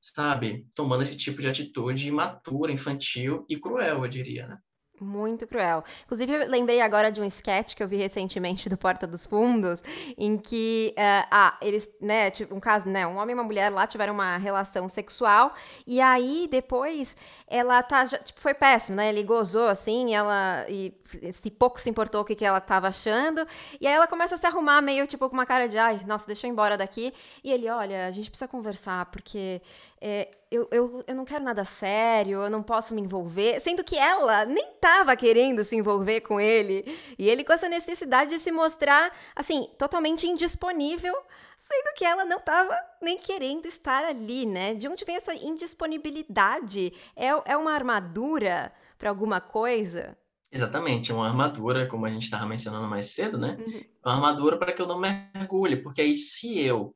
sabe, 0.01 0.67
tomando 0.75 1.03
esse 1.03 1.17
tipo 1.17 1.41
de 1.41 1.49
atitude 1.49 2.09
imatura, 2.09 2.71
infantil 2.71 3.47
e 3.49 3.59
cruel, 3.59 4.05
eu 4.05 4.09
diria, 4.09 4.47
né? 4.47 4.59
Muito 5.00 5.44
cruel. 5.44 5.82
Inclusive, 6.05 6.32
eu 6.32 6.49
lembrei 6.49 6.81
agora 6.81 7.11
de 7.11 7.20
um 7.20 7.25
sketch 7.25 7.75
que 7.75 7.82
eu 7.82 7.88
vi 7.88 7.96
recentemente 7.96 8.69
do 8.69 8.76
Porta 8.79 9.08
dos 9.08 9.26
Fundos, 9.26 9.82
em 10.17 10.38
que, 10.38 10.94
uh, 10.96 11.26
ah, 11.32 11.58
eles, 11.61 11.91
né, 12.00 12.31
tipo, 12.31 12.55
um 12.55 12.61
caso, 12.61 12.88
né, 12.88 13.05
um 13.05 13.17
homem 13.17 13.35
e 13.35 13.38
uma 13.38 13.43
mulher 13.43 13.70
lá 13.70 13.88
tiveram 13.88 14.14
uma 14.14 14.37
relação 14.37 14.88
sexual, 14.88 15.52
e 15.85 16.00
aí, 16.00 16.46
depois, 16.49 17.17
ela 17.49 17.82
tá, 17.82 18.05
já, 18.05 18.19
tipo, 18.19 18.41
foi 18.41 18.55
péssimo, 18.55 18.96
né, 18.96 19.08
ele 19.08 19.25
gozou, 19.25 19.67
assim, 19.67 20.14
ela, 20.14 20.64
e 20.69 20.94
se 21.32 21.50
pouco 21.50 21.81
se 21.81 21.90
importou 21.90 22.20
o 22.20 22.25
que, 22.25 22.37
que 22.37 22.44
ela 22.44 22.61
tava 22.61 22.87
achando, 22.87 23.44
e 23.81 23.88
aí 23.88 23.94
ela 23.94 24.06
começa 24.06 24.37
a 24.37 24.38
se 24.38 24.47
arrumar 24.47 24.81
meio, 24.81 25.08
tipo, 25.08 25.29
com 25.29 25.35
uma 25.35 25.47
cara 25.47 25.69
de, 25.69 25.76
ai, 25.76 26.00
nossa, 26.06 26.25
deixa 26.29 26.47
eu 26.47 26.50
ir 26.50 26.52
embora 26.52 26.79
daqui, 26.79 27.12
e 27.43 27.50
ele, 27.50 27.69
olha, 27.69 28.06
a 28.06 28.12
gente 28.12 28.31
precisa 28.31 28.47
conversar, 28.47 29.06
porque 29.06 29.61
é, 30.06 30.31
eu, 30.51 30.69
eu, 30.71 31.05
eu 31.06 31.15
não 31.15 31.25
quero 31.25 31.43
nada 31.43 31.65
sério, 31.65 32.43
eu 32.43 32.51
não 32.51 32.62
posso 32.62 32.95
me 32.95 33.01
envolver. 33.01 33.59
Sendo 33.59 33.83
que 33.83 33.97
ela 33.97 34.45
nem 34.45 34.73
estava 34.73 35.17
querendo 35.17 35.65
se 35.65 35.75
envolver 35.75 36.21
com 36.21 36.39
ele. 36.39 36.85
E 37.19 37.27
ele 37.27 37.43
com 37.43 37.55
essa 37.55 37.71
necessidade 37.71 38.29
de 38.29 38.39
se 38.39 38.53
mostrar, 38.53 39.11
assim, 39.35 39.67
totalmente 39.79 40.27
indisponível, 40.27 41.17
sendo 41.59 41.95
que 41.97 42.05
ela 42.05 42.23
não 42.23 42.37
estava 42.37 42.79
nem 43.01 43.17
querendo 43.17 43.65
estar 43.65 44.05
ali, 44.05 44.45
né? 44.45 44.75
De 44.75 44.87
onde 44.87 45.06
vem 45.06 45.17
essa 45.17 45.33
indisponibilidade? 45.33 46.93
É, 47.17 47.29
é 47.53 47.57
uma 47.57 47.73
armadura 47.73 48.71
para 48.99 49.09
alguma 49.09 49.41
coisa? 49.41 50.19
Exatamente, 50.53 51.12
é 51.12 51.15
uma 51.15 51.27
armadura, 51.27 51.87
como 51.87 52.05
a 52.05 52.11
gente 52.11 52.25
estava 52.25 52.45
mencionando 52.45 52.87
mais 52.87 53.07
cedo, 53.07 53.39
né? 53.39 53.57
Uhum. 53.59 53.85
Uma 54.05 54.15
armadura 54.17 54.59
para 54.59 54.75
que 54.75 54.83
eu 54.83 54.87
não 54.87 55.00
mergulhe, 55.00 55.79
porque 55.79 56.03
aí 56.03 56.15
se 56.15 56.61
eu 56.61 56.95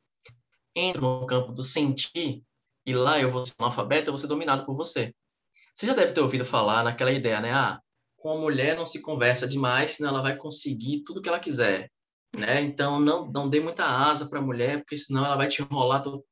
entro 0.77 1.01
no 1.01 1.27
campo 1.27 1.53
do 1.53 1.63
sentir, 1.63 2.45
e 2.89 2.95
lá 2.95 3.21
eu 3.21 3.31
vou 3.31 3.45
ser 3.45 3.53
analfabeto, 3.59 4.09
eu 4.09 4.13
vou 4.13 4.19
ser 4.19 4.29
dominado 4.29 4.65
por 4.65 4.75
você. 4.75 5.15
Você 5.75 5.87
já 5.87 5.93
deve 5.93 6.15
ter 6.15 6.23
ouvido 6.23 6.43
falar 6.43 6.83
naquela 6.83 7.13
ideia, 7.13 7.39
né? 7.39 7.53
Ah, 7.53 7.79
com 8.17 8.33
a 8.33 8.41
mulher 8.41 8.75
não 8.75 8.87
se 8.87 9.03
conversa 9.03 9.47
demais, 9.47 9.97
senão 9.97 10.09
ela 10.09 10.23
vai 10.23 10.39
conseguir 10.39 11.03
tudo 11.05 11.21
que 11.21 11.29
ela 11.29 11.39
quiser, 11.39 11.91
né? 12.35 12.63
Então 12.63 12.99
não 12.99 13.31
não 13.31 13.47
dê 13.47 13.61
muita 13.61 13.85
asa 13.85 14.27
para 14.27 14.39
a 14.39 14.43
mulher, 14.43 14.79
porque 14.79 14.97
senão 14.97 15.27
ela 15.27 15.37
vai 15.37 15.49
te 15.49 15.61
enrolar 15.61 16.03
todo. 16.03 16.25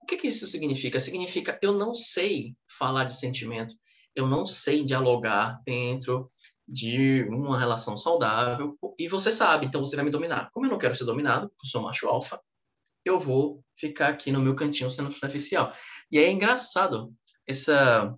O 0.00 0.06
que 0.06 0.16
que 0.16 0.28
isso 0.28 0.46
significa? 0.46 1.00
Significa 1.00 1.58
eu 1.60 1.72
não 1.72 1.96
sei 1.96 2.54
falar 2.78 3.02
de 3.06 3.16
sentimento, 3.16 3.74
eu 4.14 4.28
não 4.28 4.46
sei 4.46 4.84
dialogar 4.84 5.60
dentro 5.66 6.30
de 6.66 7.24
uma 7.28 7.58
relação 7.58 7.96
saudável 7.96 8.78
e 8.96 9.08
você 9.08 9.32
sabe, 9.32 9.66
então 9.66 9.84
você 9.84 9.96
vai 9.96 10.04
me 10.04 10.12
dominar. 10.12 10.48
Como 10.52 10.66
eu 10.66 10.70
não 10.70 10.78
quero 10.78 10.94
ser 10.94 11.06
dominado, 11.06 11.46
eu 11.46 11.68
sou 11.68 11.82
macho 11.82 12.06
alfa, 12.06 12.40
eu 13.04 13.18
vou 13.18 13.62
ficar 13.76 14.08
aqui 14.08 14.30
no 14.32 14.40
meu 14.40 14.54
cantinho 14.54 14.90
sendo 14.90 15.12
superficial. 15.12 15.72
E 16.10 16.18
é 16.18 16.30
engraçado 16.30 17.12
essa, 17.46 18.14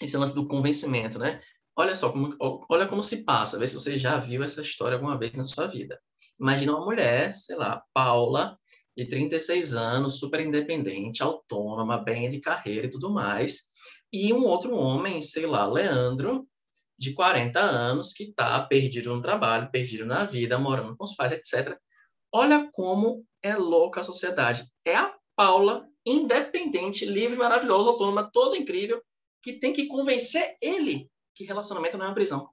esse 0.00 0.16
lance 0.16 0.34
do 0.34 0.46
convencimento, 0.46 1.18
né? 1.18 1.40
Olha 1.76 1.94
só, 1.96 2.10
como, 2.12 2.36
olha 2.68 2.86
como 2.86 3.02
se 3.02 3.24
passa, 3.24 3.58
vê 3.58 3.66
se 3.66 3.74
você 3.74 3.98
já 3.98 4.18
viu 4.18 4.42
essa 4.42 4.60
história 4.60 4.96
alguma 4.96 5.18
vez 5.18 5.32
na 5.36 5.44
sua 5.44 5.66
vida. 5.66 5.98
Imagina 6.38 6.72
uma 6.72 6.84
mulher, 6.84 7.32
sei 7.32 7.56
lá, 7.56 7.82
Paula, 7.94 8.58
de 8.96 9.06
36 9.06 9.74
anos, 9.74 10.18
super 10.18 10.40
independente, 10.40 11.22
autônoma, 11.22 12.02
bem 12.02 12.28
de 12.28 12.40
carreira 12.40 12.86
e 12.86 12.90
tudo 12.90 13.10
mais, 13.10 13.70
e 14.12 14.32
um 14.32 14.44
outro 14.44 14.74
homem, 14.76 15.22
sei 15.22 15.46
lá, 15.46 15.66
Leandro, 15.66 16.46
de 16.98 17.14
40 17.14 17.58
anos, 17.60 18.12
que 18.12 18.24
está 18.24 18.60
perdido 18.66 19.14
no 19.14 19.22
trabalho, 19.22 19.70
perdido 19.70 20.04
na 20.04 20.24
vida, 20.24 20.58
morando 20.58 20.96
com 20.96 21.04
os 21.04 21.14
pais, 21.14 21.32
etc. 21.32 21.78
Olha 22.32 22.70
como 22.72 23.26
é 23.42 23.56
louca 23.56 24.00
a 24.00 24.04
sociedade. 24.04 24.66
É 24.84 24.96
a 24.96 25.16
Paula, 25.34 25.88
independente, 26.04 27.04
livre, 27.04 27.36
maravilhosa, 27.36 27.90
autônoma, 27.90 28.30
toda 28.30 28.56
incrível, 28.56 29.02
que 29.42 29.54
tem 29.54 29.72
que 29.72 29.86
convencer 29.86 30.56
ele 30.60 31.10
que 31.34 31.44
relacionamento 31.44 31.96
não 31.96 32.04
é 32.04 32.08
uma 32.08 32.14
prisão. 32.14 32.50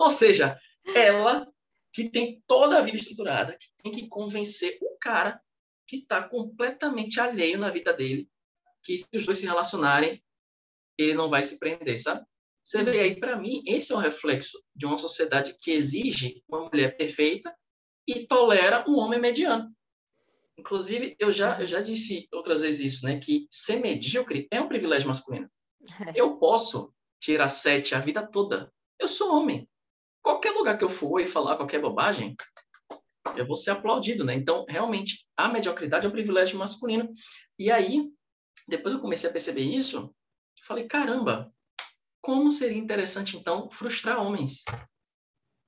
Ou 0.00 0.10
seja, 0.10 0.58
ela 0.96 1.46
que 1.92 2.10
tem 2.10 2.42
toda 2.46 2.78
a 2.78 2.82
vida 2.82 2.96
estruturada, 2.96 3.56
que 3.56 3.68
tem 3.80 3.92
que 3.92 4.08
convencer 4.08 4.78
o 4.82 4.98
cara 4.98 5.40
que 5.86 5.98
está 5.98 6.28
completamente 6.28 7.20
alheio 7.20 7.56
na 7.56 7.70
vida 7.70 7.92
dele, 7.92 8.28
que 8.82 8.98
se 8.98 9.08
os 9.14 9.24
dois 9.24 9.38
se 9.38 9.46
relacionarem, 9.46 10.20
ele 10.98 11.14
não 11.14 11.30
vai 11.30 11.44
se 11.44 11.58
prender, 11.58 12.00
sabe? 12.00 12.26
Você 12.64 12.82
vê 12.82 12.98
aí, 12.98 13.20
para 13.20 13.36
mim, 13.36 13.62
esse 13.66 13.92
é 13.92 13.94
o 13.94 13.98
reflexo 13.98 14.60
de 14.74 14.86
uma 14.86 14.98
sociedade 14.98 15.56
que 15.60 15.70
exige 15.70 16.42
uma 16.48 16.68
mulher 16.68 16.96
perfeita 16.96 17.54
e 18.06 18.26
tolera 18.26 18.84
um 18.88 18.98
homem 18.98 19.20
mediano. 19.20 19.74
Inclusive, 20.58 21.16
eu 21.18 21.32
já, 21.32 21.60
eu 21.60 21.66
já 21.66 21.80
disse 21.80 22.28
outras 22.32 22.60
vezes 22.60 22.94
isso, 22.94 23.04
né? 23.04 23.18
Que 23.18 23.46
ser 23.50 23.76
medíocre 23.76 24.46
é 24.50 24.60
um 24.60 24.68
privilégio 24.68 25.08
masculino. 25.08 25.50
Eu 26.14 26.38
posso 26.38 26.94
tirar 27.20 27.48
sete 27.48 27.94
a 27.94 28.00
vida 28.00 28.26
toda. 28.26 28.72
Eu 28.98 29.08
sou 29.08 29.34
homem. 29.34 29.68
Qualquer 30.22 30.52
lugar 30.52 30.78
que 30.78 30.84
eu 30.84 30.88
for 30.88 31.20
e 31.20 31.26
falar 31.26 31.56
qualquer 31.56 31.80
bobagem, 31.80 32.34
eu 33.36 33.46
vou 33.46 33.56
ser 33.56 33.72
aplaudido, 33.72 34.24
né? 34.24 34.34
Então, 34.34 34.64
realmente, 34.66 35.26
a 35.36 35.48
mediocridade 35.48 36.06
é 36.06 36.08
um 36.08 36.12
privilégio 36.12 36.58
masculino. 36.58 37.10
E 37.58 37.70
aí, 37.70 38.10
depois 38.66 38.94
eu 38.94 39.00
comecei 39.00 39.28
a 39.28 39.32
perceber 39.32 39.62
isso, 39.62 40.14
falei, 40.62 40.86
caramba, 40.86 41.52
como 42.22 42.50
seria 42.50 42.78
interessante, 42.78 43.36
então, 43.36 43.70
frustrar 43.70 44.18
homens? 44.18 44.64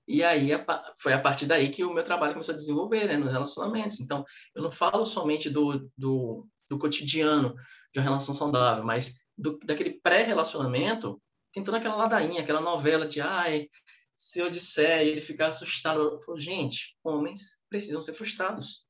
E 0.07 0.23
aí 0.23 0.51
foi 0.99 1.13
a 1.13 1.21
partir 1.21 1.47
daí 1.47 1.71
que 1.71 1.85
o 1.85 1.93
meu 1.93 2.05
trabalho 2.05 2.33
começou 2.33 2.55
a 2.55 2.57
desenvolver, 2.57 3.07
né, 3.07 3.17
nos 3.17 3.33
relacionamentos. 3.33 4.01
Então, 4.01 4.25
eu 4.55 4.63
não 4.63 4.71
falo 4.71 5.05
somente 5.05 5.51
do, 5.51 5.91
do, 5.97 6.47
do 6.71 6.79
cotidiano 6.79 7.55
de 7.93 7.99
uma 7.99 8.05
relação 8.05 8.35
saudável, 8.35 8.85
mas 8.85 9.25
do, 9.37 9.59
daquele 9.65 10.01
pré-relacionamento, 10.01 11.21
tem 11.53 11.65
toda 11.65 11.79
aquela 11.79 11.97
ladainha, 11.97 12.43
aquela 12.43 12.61
novela 12.61 13.07
de, 13.07 13.21
ai, 13.21 13.69
se 14.15 14.41
eu 14.41 14.49
disser 14.49 15.03
e 15.03 15.09
ele 15.09 15.21
ficar 15.21 15.49
assustado, 15.49 16.01
eu 16.01 16.21
falo, 16.21 16.39
gente, 16.39 16.97
homens 17.05 17.59
precisam 17.69 18.01
ser 18.01 18.15
frustrados. 18.15 18.87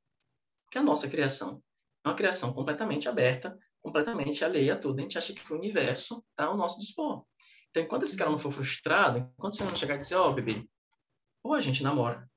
Porque 0.65 0.79
a 0.79 0.83
nossa 0.83 1.09
criação 1.09 1.63
é 2.05 2.09
uma 2.09 2.15
criação 2.15 2.53
completamente 2.53 3.09
aberta, 3.09 3.57
completamente 3.83 4.45
alheia 4.45 4.75
a 4.75 4.79
tudo. 4.79 4.99
A 4.99 5.03
gente 5.03 5.19
acha 5.19 5.33
que 5.33 5.53
o 5.53 5.57
universo 5.57 6.25
está 6.31 6.47
ao 6.47 6.57
nosso 6.57 6.79
dispor. 6.79 7.25
Então, 7.71 7.83
enquanto 7.83 8.05
esse 8.05 8.17
cara 8.17 8.31
não 8.31 8.39
for 8.39 8.53
frustrado, 8.53 9.19
enquanto 9.19 9.57
você 9.57 9.65
não 9.65 9.77
chegar 9.77 9.97
e 9.97 9.99
dizer, 9.99 10.17
ó, 10.17 10.31
oh, 10.31 10.33
bebê, 10.33 10.67
ou 11.47 11.55
a 11.55 11.61
gente 11.61 11.83
namora, 11.83 12.29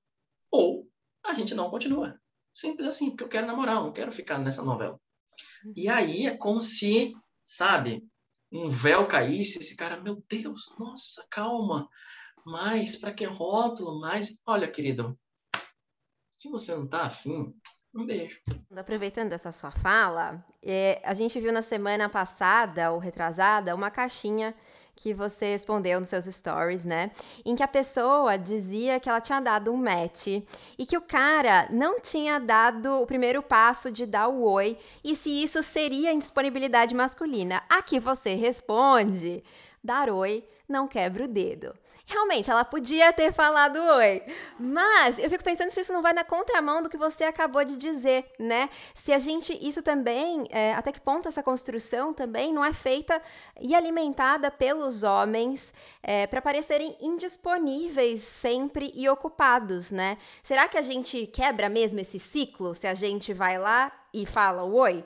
ou 0.52 0.88
a 1.26 1.34
gente 1.34 1.56
não 1.56 1.70
continua. 1.70 2.20
Simples 2.54 2.88
assim, 2.88 3.10
porque 3.10 3.24
eu 3.24 3.30
quero 3.30 3.48
namorar, 3.48 3.76
eu 3.76 3.84
não 3.84 3.92
quero 3.92 4.12
ficar 4.12 4.38
nessa 4.38 4.64
novela. 4.64 5.00
E 5.76 5.90
aí 5.90 6.28
é 6.28 6.38
como 6.38 6.62
se, 6.62 7.16
sabe, 7.44 8.08
um 8.52 8.70
véu 8.70 9.08
caísse, 9.08 9.60
esse 9.60 9.76
cara, 9.76 10.02
meu 10.02 10.24
Deus, 10.30 10.74
nossa, 10.78 11.26
calma, 11.30 11.90
mas 12.46 12.96
para 12.96 13.14
que 13.14 13.26
rótulo, 13.26 14.00
mais, 14.00 14.40
olha, 14.46 14.70
querido, 14.70 15.18
se 16.38 16.50
você 16.50 16.76
não 16.76 16.88
tá 16.88 17.04
afim, 17.04 17.54
um 17.94 18.06
beijo. 18.06 18.40
Aproveitando 18.76 19.34
essa 19.34 19.52
sua 19.52 19.72
fala, 19.72 20.46
é, 20.64 21.02
a 21.04 21.14
gente 21.14 21.40
viu 21.40 21.52
na 21.52 21.64
semana 21.64 22.08
passada, 22.08 22.92
ou 22.92 23.00
retrasada, 23.00 23.76
uma 23.76 23.90
caixinha 23.90 24.56
que 25.02 25.14
você 25.14 25.52
respondeu 25.52 25.98
nos 25.98 26.10
seus 26.10 26.26
stories, 26.26 26.84
né? 26.84 27.12
Em 27.46 27.56
que 27.56 27.64
a 27.64 27.68
pessoa 27.68 28.38
dizia 28.38 29.00
que 29.00 29.08
ela 29.08 29.22
tinha 29.22 29.40
dado 29.40 29.72
um 29.72 29.78
match 29.78 30.28
e 30.78 30.86
que 30.86 30.98
o 30.98 31.02
cara 31.02 31.68
não 31.72 32.02
tinha 32.02 32.38
dado 32.38 33.02
o 33.02 33.08
primeiro 33.08 33.42
passo 33.42 33.90
de 33.90 34.06
dar 34.06 34.28
o 34.28 34.44
oi 34.44 34.78
e 35.02 35.16
se 35.16 35.30
isso 35.30 35.64
seria 35.64 36.12
indisponibilidade 36.12 36.94
masculina. 36.94 37.64
Aqui 37.70 37.98
você 37.98 38.34
responde: 38.36 39.42
dar 39.82 40.10
oi 40.10 40.44
não 40.68 40.86
quebra 40.86 41.24
o 41.24 41.28
dedo. 41.30 41.74
Realmente, 42.10 42.50
ela 42.50 42.66
podia 42.66 43.14
ter 43.14 43.32
falado 43.32 43.78
oi. 43.78 44.24
Mas 44.60 45.20
eu 45.20 45.30
fico 45.30 45.44
pensando 45.44 45.70
se 45.70 45.82
isso 45.82 45.94
não 45.94 46.02
vai 46.02 46.12
na 46.12 46.24
contramão 46.24 46.82
do 46.82 46.90
que 46.90 46.98
você 46.98 47.26
acabou 47.26 47.64
de 47.64 47.76
dizer, 47.76 48.26
né? 48.40 48.68
Se 48.96 49.14
a 49.14 49.20
gente. 49.20 49.56
Isso 49.62 49.84
também. 49.84 50.48
É, 50.50 50.74
até 50.74 50.92
que 50.92 51.00
ponto 51.00 51.28
essa 51.28 51.44
construção 51.44 52.12
também 52.12 52.52
não 52.52 52.66
é 52.66 52.74
feita 52.74 53.22
e 53.62 53.76
alimentada 53.76 54.50
pelos 54.50 55.04
homens 55.04 55.72
é, 56.02 56.26
para 56.26 56.42
parecerem 56.42 56.98
indisponíveis 57.00 58.24
sempre 58.24 58.92
e 58.96 59.08
ocupados, 59.08 59.92
né? 59.92 60.18
Será 60.42 60.68
que 60.68 60.80
a 60.80 60.82
gente 60.82 61.28
quebra 61.28 61.70
mesmo 61.70 62.00
esse 62.00 62.18
ciclo 62.18 62.74
se 62.74 62.88
a 62.88 62.96
gente 62.96 63.34
vai 63.34 63.60
lá 63.60 63.92
e 64.12 64.26
fala 64.26 64.64
oi? 64.64 65.06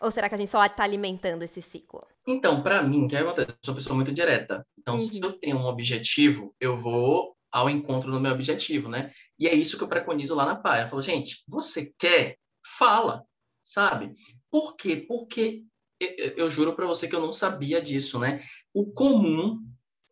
Ou 0.00 0.10
será 0.10 0.30
que 0.30 0.34
a 0.34 0.38
gente 0.38 0.50
só 0.50 0.64
está 0.64 0.82
alimentando 0.82 1.42
esse 1.42 1.60
ciclo? 1.60 2.06
Então, 2.26 2.62
para 2.62 2.82
mim, 2.82 3.04
o 3.04 3.08
que 3.08 3.16
acontece? 3.16 3.50
Eu 3.50 3.56
sou 3.64 3.74
uma 3.74 3.78
pessoa 3.78 3.96
muito 3.96 4.12
direta. 4.12 4.66
Então, 4.78 4.94
uhum. 4.94 5.00
se 5.00 5.20
eu 5.22 5.32
tenho 5.32 5.56
um 5.56 5.66
objetivo, 5.66 6.54
eu 6.60 6.76
vou 6.76 7.36
ao 7.50 7.68
encontro 7.68 8.10
do 8.10 8.20
meu 8.20 8.32
objetivo, 8.32 8.88
né? 8.88 9.12
E 9.38 9.46
é 9.46 9.54
isso 9.54 9.76
que 9.76 9.84
eu 9.84 9.88
preconizo 9.88 10.34
lá 10.34 10.46
na 10.46 10.56
PAI. 10.56 10.84
Eu 10.84 10.88
falo, 10.88 11.02
gente, 11.02 11.42
você 11.46 11.92
quer? 11.98 12.38
Fala, 12.64 13.24
sabe? 13.62 14.14
Por 14.50 14.76
quê? 14.76 14.96
Porque 14.96 15.64
eu, 16.36 16.50
juro 16.50 16.74
para 16.74 16.86
você 16.86 17.06
que 17.06 17.14
eu 17.14 17.20
não 17.20 17.32
sabia 17.32 17.80
disso, 17.80 18.18
né? 18.18 18.42
O 18.72 18.92
comum, 18.92 19.58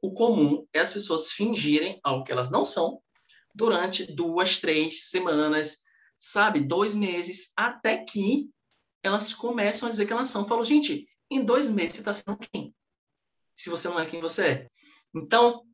o 0.02 0.12
comum 0.12 0.66
é 0.72 0.80
as 0.80 0.92
pessoas 0.92 1.32
fingirem 1.32 1.98
algo 2.02 2.24
que 2.24 2.32
elas 2.32 2.50
não 2.50 2.64
são 2.64 3.00
durante 3.54 4.12
duas, 4.12 4.58
três 4.58 5.08
semanas, 5.08 5.78
sabe? 6.16 6.60
Dois 6.60 6.94
meses, 6.94 7.52
até 7.56 7.98
que 7.98 8.48
elas 9.02 9.32
começam 9.32 9.88
a 9.88 9.90
dizer 9.90 10.06
que 10.06 10.12
elas 10.12 10.28
são. 10.28 10.42
Eu 10.42 10.48
falo, 10.48 10.64
gente, 10.64 11.08
em 11.30 11.44
dois 11.44 11.68
meses 11.68 11.94
você 11.94 12.00
está 12.00 12.12
sendo 12.12 12.38
quem? 12.38 12.74
Se 13.54 13.70
você 13.70 13.88
não 13.88 14.00
é 14.00 14.06
quem 14.06 14.20
você 14.20 14.46
é. 14.46 14.68
Então, 15.14 15.64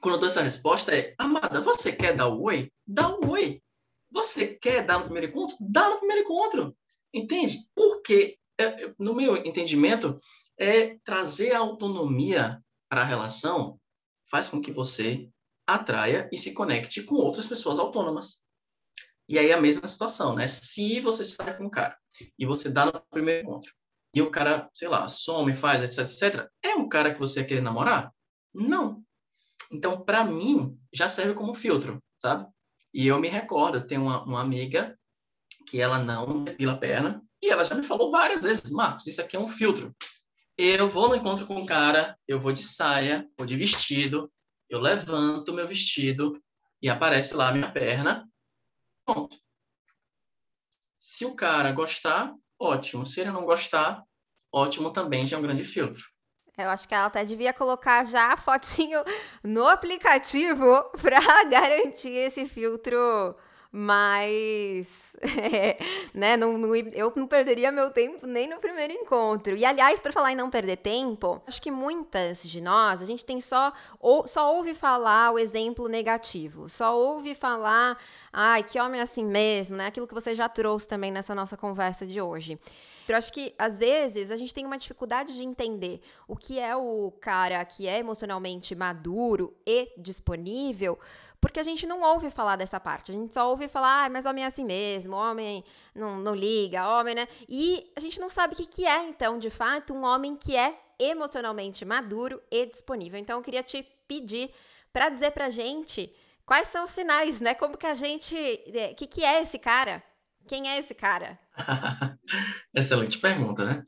quando 0.00 0.14
eu 0.14 0.20
dou 0.20 0.26
essa 0.26 0.42
resposta 0.42 0.94
é, 0.94 1.14
amada, 1.18 1.60
você 1.60 1.92
quer 1.92 2.16
dar 2.16 2.28
o 2.28 2.42
oi? 2.42 2.72
Dá 2.86 3.08
o 3.08 3.30
oi. 3.30 3.62
Você 4.10 4.48
quer 4.48 4.86
dar 4.86 4.98
no 4.98 5.04
primeiro 5.04 5.28
encontro? 5.28 5.56
Dá 5.60 5.90
no 5.90 5.98
primeiro 5.98 6.22
encontro. 6.22 6.76
Entende? 7.12 7.58
Porque, 7.74 8.38
é, 8.58 8.92
no 8.98 9.14
meu 9.14 9.36
entendimento, 9.36 10.18
é 10.58 10.98
trazer 11.04 11.52
a 11.52 11.58
autonomia 11.58 12.62
para 12.88 13.02
a 13.02 13.04
relação 13.04 13.80
faz 14.30 14.48
com 14.48 14.60
que 14.60 14.72
você 14.72 15.28
atraia 15.66 16.28
e 16.32 16.36
se 16.36 16.54
conecte 16.54 17.02
com 17.02 17.14
outras 17.16 17.46
pessoas 17.46 17.78
autônomas. 17.78 18.44
E 19.28 19.38
aí 19.38 19.52
a 19.52 19.60
mesma 19.60 19.88
situação, 19.88 20.34
né? 20.34 20.46
Se 20.46 21.00
você 21.00 21.24
sai 21.24 21.56
com 21.56 21.64
um 21.64 21.70
cara 21.70 21.96
e 22.38 22.44
você 22.44 22.70
dá 22.70 22.86
no 22.86 23.00
primeiro 23.10 23.42
encontro, 23.42 23.72
e 24.14 24.22
o 24.22 24.30
cara, 24.30 24.70
sei 24.72 24.88
lá, 24.88 25.08
some, 25.08 25.54
faz, 25.54 25.82
etc, 25.82 26.00
etc, 26.00 26.48
é 26.62 26.74
um 26.74 26.88
cara 26.88 27.12
que 27.12 27.18
você 27.18 27.44
quer 27.44 27.60
namorar? 27.60 28.12
Não. 28.52 29.02
Então, 29.72 30.00
para 30.04 30.24
mim, 30.24 30.78
já 30.92 31.08
serve 31.08 31.34
como 31.34 31.54
filtro, 31.54 32.02
sabe? 32.18 32.46
E 32.92 33.06
eu 33.06 33.18
me 33.18 33.28
recordo, 33.28 33.78
eu 33.78 33.86
tenho 33.86 34.02
uma, 34.02 34.22
uma 34.22 34.40
amiga 34.40 34.96
que 35.66 35.80
ela 35.80 35.98
não 35.98 36.44
depila 36.44 36.74
a 36.74 36.78
perna, 36.78 37.22
e 37.42 37.50
ela 37.50 37.64
já 37.64 37.74
me 37.74 37.82
falou 37.82 38.10
várias 38.10 38.44
vezes, 38.44 38.70
Marcos, 38.70 39.06
isso 39.06 39.20
aqui 39.20 39.36
é 39.36 39.40
um 39.40 39.48
filtro. 39.48 39.94
Eu 40.56 40.88
vou 40.88 41.08
no 41.08 41.16
encontro 41.16 41.46
com 41.46 41.56
o 41.56 41.66
cara, 41.66 42.16
eu 42.28 42.38
vou 42.38 42.52
de 42.52 42.62
saia, 42.62 43.28
vou 43.36 43.46
de 43.46 43.56
vestido, 43.56 44.32
eu 44.70 44.80
levanto 44.80 45.52
meu 45.52 45.66
vestido 45.66 46.40
e 46.80 46.88
aparece 46.88 47.34
lá 47.34 47.50
minha 47.50 47.70
perna. 47.70 48.28
Pronto. 49.04 49.36
Se 50.96 51.24
o 51.26 51.34
cara 51.34 51.72
gostar, 51.72 52.34
ótimo. 52.64 53.04
Se 53.04 53.20
ele 53.20 53.30
não 53.30 53.44
gostar, 53.44 54.02
ótimo 54.52 54.90
também, 54.90 55.26
já 55.26 55.36
é 55.36 55.40
um 55.40 55.42
grande 55.42 55.64
filtro. 55.64 56.04
Eu 56.56 56.68
acho 56.68 56.86
que 56.86 56.94
ela 56.94 57.06
até 57.06 57.24
devia 57.24 57.52
colocar 57.52 58.04
já 58.04 58.32
a 58.32 58.36
fotinho 58.36 59.02
no 59.42 59.66
aplicativo 59.66 60.84
para 61.02 61.44
garantir 61.44 62.12
esse 62.12 62.46
filtro 62.46 63.36
mas 63.76 65.16
é, 65.20 65.76
né, 66.14 66.36
não, 66.36 66.56
não, 66.56 66.76
eu 66.76 67.12
não 67.16 67.26
perderia 67.26 67.72
meu 67.72 67.90
tempo 67.90 68.24
nem 68.24 68.48
no 68.48 68.60
primeiro 68.60 68.92
encontro. 68.92 69.56
E 69.56 69.64
aliás, 69.64 69.98
para 69.98 70.12
falar 70.12 70.30
em 70.30 70.36
não 70.36 70.48
perder 70.48 70.76
tempo, 70.76 71.42
acho 71.44 71.60
que 71.60 71.72
muitas 71.72 72.44
de 72.44 72.60
nós, 72.60 73.02
a 73.02 73.04
gente 73.04 73.24
tem 73.24 73.40
só 73.40 73.72
ou, 73.98 74.28
só 74.28 74.54
ouve 74.54 74.74
falar 74.74 75.32
o 75.32 75.40
exemplo 75.40 75.88
negativo, 75.88 76.68
só 76.68 76.96
ouve 76.96 77.34
falar, 77.34 77.98
ai, 78.32 78.62
que 78.62 78.78
homem 78.78 79.00
é 79.00 79.02
assim 79.02 79.26
mesmo, 79.26 79.76
né? 79.76 79.86
Aquilo 79.86 80.06
que 80.06 80.14
você 80.14 80.36
já 80.36 80.48
trouxe 80.48 80.86
também 80.86 81.10
nessa 81.10 81.34
nossa 81.34 81.56
conversa 81.56 82.06
de 82.06 82.20
hoje. 82.20 82.56
Eu 83.08 83.16
acho 83.16 83.32
que, 83.32 83.54
às 83.58 83.76
vezes, 83.76 84.30
a 84.30 84.36
gente 84.36 84.54
tem 84.54 84.64
uma 84.64 84.78
dificuldade 84.78 85.34
de 85.34 85.42
entender 85.42 86.00
o 86.26 86.34
que 86.34 86.58
é 86.58 86.74
o 86.74 87.12
cara 87.20 87.62
que 87.64 87.86
é 87.86 87.98
emocionalmente 87.98 88.74
maduro 88.74 89.54
e 89.66 89.92
disponível, 89.98 90.98
porque 91.44 91.60
a 91.60 91.62
gente 91.62 91.86
não 91.86 92.00
ouve 92.00 92.30
falar 92.30 92.56
dessa 92.56 92.80
parte. 92.80 93.12
A 93.12 93.14
gente 93.14 93.34
só 93.34 93.50
ouve 93.50 93.68
falar, 93.68 94.06
ah, 94.06 94.08
mas 94.08 94.24
homem 94.24 94.44
é 94.44 94.46
assim 94.46 94.64
mesmo, 94.64 95.14
homem 95.14 95.62
não, 95.94 96.18
não 96.18 96.34
liga, 96.34 96.88
homem, 96.88 97.14
né? 97.14 97.28
E 97.46 97.92
a 97.94 98.00
gente 98.00 98.18
não 98.18 98.30
sabe 98.30 98.54
o 98.54 98.56
que, 98.56 98.86
é, 98.86 99.04
então, 99.04 99.38
de 99.38 99.50
fato, 99.50 99.92
um 99.92 100.04
homem 100.04 100.36
que 100.36 100.56
é 100.56 100.74
emocionalmente 100.98 101.84
maduro 101.84 102.40
e 102.50 102.64
disponível. 102.64 103.20
Então, 103.20 103.36
eu 103.36 103.42
queria 103.42 103.62
te 103.62 103.86
pedir 104.08 104.50
para 104.90 105.10
dizer 105.10 105.32
pra 105.32 105.50
gente 105.50 106.10
quais 106.46 106.68
são 106.68 106.84
os 106.84 106.90
sinais, 106.90 107.42
né? 107.42 107.52
Como 107.52 107.76
que 107.76 107.86
a 107.86 107.94
gente. 107.94 108.34
O 108.34 108.78
é, 108.78 108.94
que, 108.94 109.06
que 109.06 109.22
é 109.22 109.42
esse 109.42 109.58
cara? 109.58 110.02
Quem 110.48 110.70
é 110.70 110.78
esse 110.78 110.94
cara? 110.94 111.38
Excelente 112.74 113.18
pergunta, 113.18 113.66
né? 113.66 113.82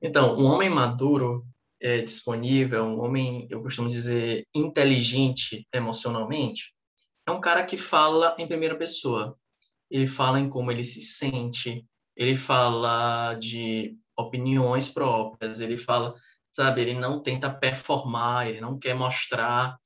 Então, 0.00 0.38
um 0.38 0.44
homem 0.44 0.70
maduro, 0.70 1.44
é, 1.82 2.02
disponível, 2.02 2.84
um 2.84 3.00
homem, 3.00 3.48
eu 3.50 3.60
costumo 3.60 3.88
dizer, 3.88 4.44
inteligente 4.54 5.66
emocionalmente, 5.74 6.72
é 7.30 7.32
um 7.32 7.40
cara 7.40 7.64
que 7.64 7.76
fala 7.76 8.34
em 8.38 8.46
primeira 8.46 8.76
pessoa. 8.76 9.36
Ele 9.90 10.06
fala 10.06 10.38
em 10.38 10.48
como 10.48 10.70
ele 10.70 10.84
se 10.84 11.00
sente, 11.00 11.86
ele 12.16 12.36
fala 12.36 13.34
de 13.34 13.96
opiniões 14.16 14.88
próprias, 14.88 15.60
ele 15.60 15.76
fala, 15.76 16.14
sabe, 16.52 16.82
ele 16.82 16.94
não 16.94 17.22
tenta 17.22 17.52
performar, 17.52 18.48
ele 18.48 18.60
não 18.60 18.78
quer 18.78 18.94
mostrar 18.94 19.76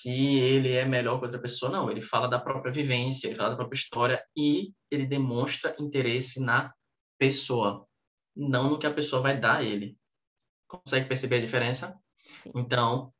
que 0.00 0.38
ele 0.38 0.72
é 0.72 0.84
melhor 0.84 1.18
que 1.18 1.24
outra 1.24 1.40
pessoa, 1.40 1.70
não. 1.72 1.90
Ele 1.90 2.00
fala 2.00 2.28
da 2.28 2.38
própria 2.38 2.72
vivência, 2.72 3.26
ele 3.26 3.36
fala 3.36 3.50
da 3.50 3.56
própria 3.56 3.78
história 3.78 4.24
e 4.36 4.72
ele 4.90 5.06
demonstra 5.06 5.74
interesse 5.78 6.40
na 6.40 6.72
pessoa, 7.18 7.86
não 8.36 8.70
no 8.70 8.78
que 8.78 8.86
a 8.86 8.94
pessoa 8.94 9.22
vai 9.22 9.38
dar 9.38 9.58
a 9.58 9.64
ele. 9.64 9.96
Consegue 10.66 11.08
perceber 11.08 11.36
a 11.36 11.40
diferença? 11.40 11.98
Sim. 12.26 12.52
Então, 12.54 13.12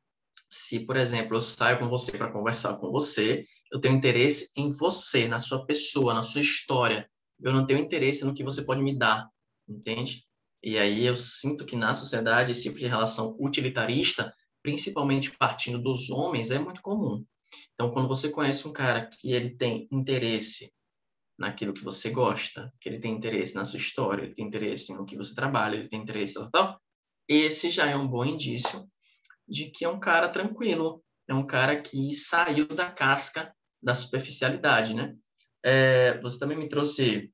se, 0.50 0.86
por 0.86 0.96
exemplo, 0.96 1.36
eu 1.36 1.40
saio 1.40 1.78
com 1.78 1.88
você 1.88 2.16
para 2.16 2.32
conversar 2.32 2.76
com 2.78 2.90
você, 2.90 3.44
eu 3.72 3.80
tenho 3.80 3.96
interesse 3.96 4.50
em 4.56 4.72
você, 4.72 5.28
na 5.28 5.40
sua 5.40 5.66
pessoa, 5.66 6.14
na 6.14 6.22
sua 6.22 6.40
história. 6.40 7.08
Eu 7.40 7.52
não 7.52 7.66
tenho 7.66 7.80
interesse 7.80 8.24
no 8.24 8.34
que 8.34 8.42
você 8.42 8.62
pode 8.62 8.82
me 8.82 8.96
dar, 8.96 9.28
entende? 9.68 10.24
E 10.62 10.78
aí 10.78 11.04
eu 11.04 11.14
sinto 11.14 11.64
que 11.64 11.76
na 11.76 11.94
sociedade 11.94 12.52
esse 12.52 12.64
tipo 12.64 12.78
de 12.78 12.86
relação 12.86 13.36
utilitarista 13.38 14.34
principalmente 14.62 15.36
partindo 15.36 15.78
dos 15.78 16.10
homens, 16.10 16.50
é 16.50 16.58
muito 16.58 16.82
comum. 16.82 17.24
Então, 17.74 17.90
quando 17.90 18.08
você 18.08 18.30
conhece 18.30 18.66
um 18.66 18.72
cara 18.72 19.06
que 19.06 19.32
ele 19.32 19.56
tem 19.56 19.88
interesse 19.90 20.72
naquilo 21.38 21.72
que 21.72 21.84
você 21.84 22.10
gosta, 22.10 22.72
que 22.80 22.88
ele 22.88 22.98
tem 22.98 23.14
interesse 23.14 23.54
na 23.54 23.64
sua 23.64 23.78
história, 23.78 24.24
ele 24.24 24.34
tem 24.34 24.46
interesse 24.46 24.92
no 24.92 25.06
que 25.06 25.16
você 25.16 25.34
trabalha, 25.34 25.76
ele 25.76 25.88
tem 25.88 26.02
interesse 26.02 26.34
tal, 26.34 26.50
tal, 26.50 26.80
esse 27.28 27.70
já 27.70 27.88
é 27.88 27.96
um 27.96 28.06
bom 28.06 28.24
indício 28.24 28.86
de 29.48 29.70
que 29.70 29.84
é 29.84 29.88
um 29.88 30.00
cara 30.00 30.28
tranquilo, 30.28 31.02
é 31.26 31.34
um 31.34 31.46
cara 31.46 31.80
que 31.80 32.12
saiu 32.12 32.66
da 32.68 32.90
casca 32.90 33.54
da 33.82 33.94
superficialidade, 33.94 34.94
né? 34.94 35.14
É, 35.62 36.20
você 36.20 36.38
também 36.38 36.56
me 36.56 36.68
trouxe 36.68 37.32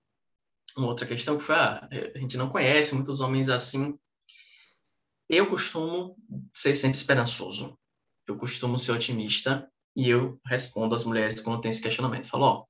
uma 0.76 0.88
outra 0.88 1.06
questão 1.06 1.36
que 1.36 1.44
foi, 1.44 1.54
ah, 1.54 1.88
a 2.14 2.18
gente 2.18 2.36
não 2.36 2.50
conhece 2.50 2.94
muitos 2.94 3.20
homens 3.20 3.48
assim 3.48 3.98
eu 5.28 5.48
costumo 5.48 6.16
ser 6.52 6.74
sempre 6.74 6.98
esperançoso. 6.98 7.78
Eu 8.26 8.36
costumo 8.36 8.78
ser 8.78 8.92
otimista 8.92 9.70
e 9.96 10.08
eu 10.08 10.40
respondo 10.46 10.94
às 10.94 11.04
mulheres 11.04 11.40
quando 11.40 11.60
tem 11.60 11.70
esse 11.70 11.82
questionamento. 11.82 12.28
Falo, 12.28 12.44
ó, 12.44 12.64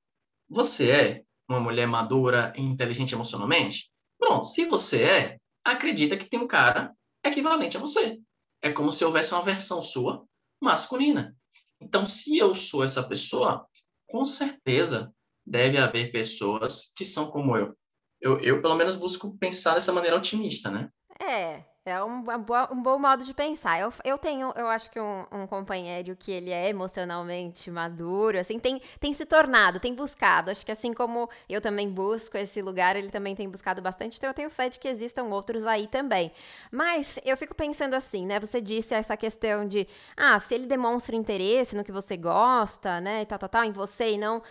você 0.49 0.91
é 0.91 1.23
uma 1.49 1.59
mulher 1.59 1.87
madura 1.87 2.53
e 2.55 2.61
inteligente 2.61 3.13
emocionalmente? 3.13 3.91
Pronto, 4.17 4.45
se 4.45 4.65
você 4.65 5.03
é, 5.03 5.37
acredita 5.63 6.17
que 6.17 6.29
tem 6.29 6.39
um 6.39 6.47
cara 6.47 6.93
equivalente 7.23 7.77
a 7.77 7.79
você. 7.79 8.19
É 8.61 8.71
como 8.71 8.91
se 8.91 9.05
houvesse 9.05 9.33
uma 9.33 9.43
versão 9.43 9.81
sua 9.83 10.25
masculina. 10.61 11.35
Então, 11.79 12.05
se 12.05 12.37
eu 12.37 12.55
sou 12.55 12.83
essa 12.83 13.03
pessoa, 13.03 13.67
com 14.07 14.25
certeza 14.25 15.13
deve 15.45 15.77
haver 15.77 16.11
pessoas 16.11 16.91
que 16.95 17.05
são 17.05 17.29
como 17.29 17.55
eu. 17.55 17.75
Eu, 18.19 18.39
eu 18.39 18.61
pelo 18.61 18.75
menos, 18.75 18.95
busco 18.95 19.37
pensar 19.37 19.75
dessa 19.75 19.93
maneira 19.93 20.17
otimista, 20.17 20.71
né? 20.71 20.89
É, 21.21 21.63
é 21.85 22.03
um, 22.03 22.23
um 22.71 22.81
bom 22.81 22.97
modo 22.97 23.23
de 23.23 23.31
pensar. 23.31 23.79
Eu, 23.79 23.93
eu 24.03 24.17
tenho, 24.17 24.51
eu 24.55 24.65
acho 24.67 24.89
que 24.89 24.99
um, 24.99 25.23
um, 25.31 25.45
companheiro 25.45 26.15
que 26.15 26.31
ele 26.31 26.49
é 26.49 26.67
emocionalmente 26.67 27.69
maduro, 27.69 28.39
assim, 28.39 28.57
tem, 28.57 28.81
tem 28.99 29.13
se 29.13 29.23
tornado, 29.23 29.79
tem 29.79 29.93
buscado. 29.93 30.49
Acho 30.49 30.65
que 30.65 30.71
assim 30.71 30.93
como 30.93 31.29
eu 31.47 31.61
também 31.61 31.87
busco 31.87 32.35
esse 32.37 32.59
lugar, 32.59 32.95
ele 32.95 33.11
também 33.11 33.35
tem 33.35 33.47
buscado 33.47 33.83
bastante, 33.83 34.17
então 34.17 34.31
eu 34.31 34.33
tenho 34.33 34.49
fé 34.49 34.67
de 34.67 34.79
que 34.79 34.87
existam 34.87 35.25
outros 35.25 35.63
aí 35.67 35.85
também. 35.85 36.31
Mas 36.71 37.19
eu 37.23 37.37
fico 37.37 37.53
pensando 37.53 37.93
assim, 37.93 38.25
né? 38.25 38.39
Você 38.39 38.59
disse 38.59 38.95
essa 38.95 39.15
questão 39.15 39.67
de, 39.67 39.87
ah, 40.17 40.39
se 40.39 40.55
ele 40.55 40.65
demonstra 40.65 41.15
interesse 41.15 41.75
no 41.75 41.83
que 41.83 41.91
você 41.91 42.17
gosta, 42.17 42.99
né, 42.99 43.21
e 43.21 43.25
tal, 43.27 43.37
tal, 43.37 43.49
tal, 43.49 43.63
em 43.63 43.71
você 43.71 44.13
e 44.13 44.17
não 44.17 44.41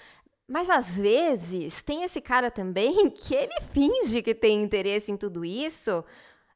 mas 0.47 0.69
às 0.69 0.95
vezes 0.95 1.83
tem 1.83 2.03
esse 2.03 2.21
cara 2.21 2.50
também 2.50 3.09
que 3.11 3.35
ele 3.35 3.61
finge 3.73 4.23
que 4.23 4.35
tem 4.35 4.62
interesse 4.62 5.11
em 5.11 5.17
tudo 5.17 5.43
isso, 5.43 6.05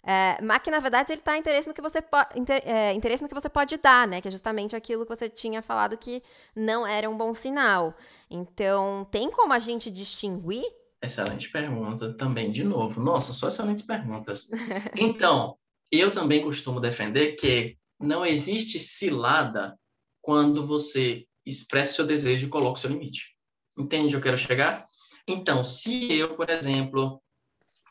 é, 0.02 0.38
que 0.62 0.70
na 0.70 0.80
verdade 0.80 1.12
ele 1.12 1.20
está 1.20 1.36
interesse 1.36 1.68
no 1.68 1.74
que 1.74 1.82
você 1.82 2.02
inter, 2.34 2.62
é, 2.64 2.92
interesse 2.92 3.22
no 3.22 3.28
que 3.28 3.34
você 3.34 3.48
pode 3.48 3.76
dar, 3.76 4.06
né? 4.06 4.20
Que 4.20 4.28
é 4.28 4.30
justamente 4.30 4.74
aquilo 4.74 5.04
que 5.04 5.14
você 5.14 5.28
tinha 5.28 5.60
falado 5.60 5.96
que 5.96 6.22
não 6.54 6.86
era 6.86 7.08
um 7.08 7.16
bom 7.16 7.34
sinal. 7.34 7.94
Então, 8.30 9.06
tem 9.10 9.30
como 9.30 9.52
a 9.52 9.58
gente 9.58 9.90
distinguir? 9.90 10.64
Excelente 11.02 11.50
pergunta 11.50 12.12
também, 12.14 12.50
de 12.50 12.64
novo. 12.64 13.00
Nossa, 13.00 13.32
só 13.32 13.48
excelentes 13.48 13.84
perguntas. 13.84 14.48
Então, 14.96 15.56
eu 15.90 16.10
também 16.10 16.42
costumo 16.42 16.80
defender 16.80 17.36
que 17.36 17.76
não 18.00 18.24
existe 18.24 18.78
cilada 18.78 19.78
quando 20.20 20.66
você 20.66 21.24
expressa 21.44 21.94
seu 21.94 22.06
desejo 22.06 22.46
e 22.46 22.50
coloca 22.50 22.80
seu 22.80 22.90
limite. 22.90 23.34
Entende 23.78 24.06
onde 24.06 24.16
eu 24.16 24.20
quero 24.20 24.36
chegar? 24.36 24.86
Então, 25.26 25.64
se 25.64 26.12
eu, 26.12 26.34
por 26.34 26.50
exemplo, 26.50 27.22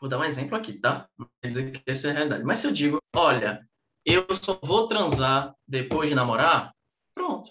Vou 0.00 0.08
dar 0.08 0.18
um 0.18 0.24
exemplo 0.24 0.56
aqui, 0.56 0.74
tá? 0.74 1.08
Quer 1.42 1.48
dizer 1.48 1.72
que 1.72 1.82
essa 1.86 2.08
é 2.08 2.10
a 2.10 2.14
realidade. 2.14 2.44
Mas 2.44 2.60
se 2.60 2.66
eu 2.66 2.72
digo, 2.72 2.98
olha, 3.14 3.66
eu 4.04 4.24
só 4.34 4.58
vou 4.62 4.86
transar 4.86 5.54
depois 5.66 6.08
de 6.08 6.14
namorar, 6.14 6.72
pronto. 7.14 7.50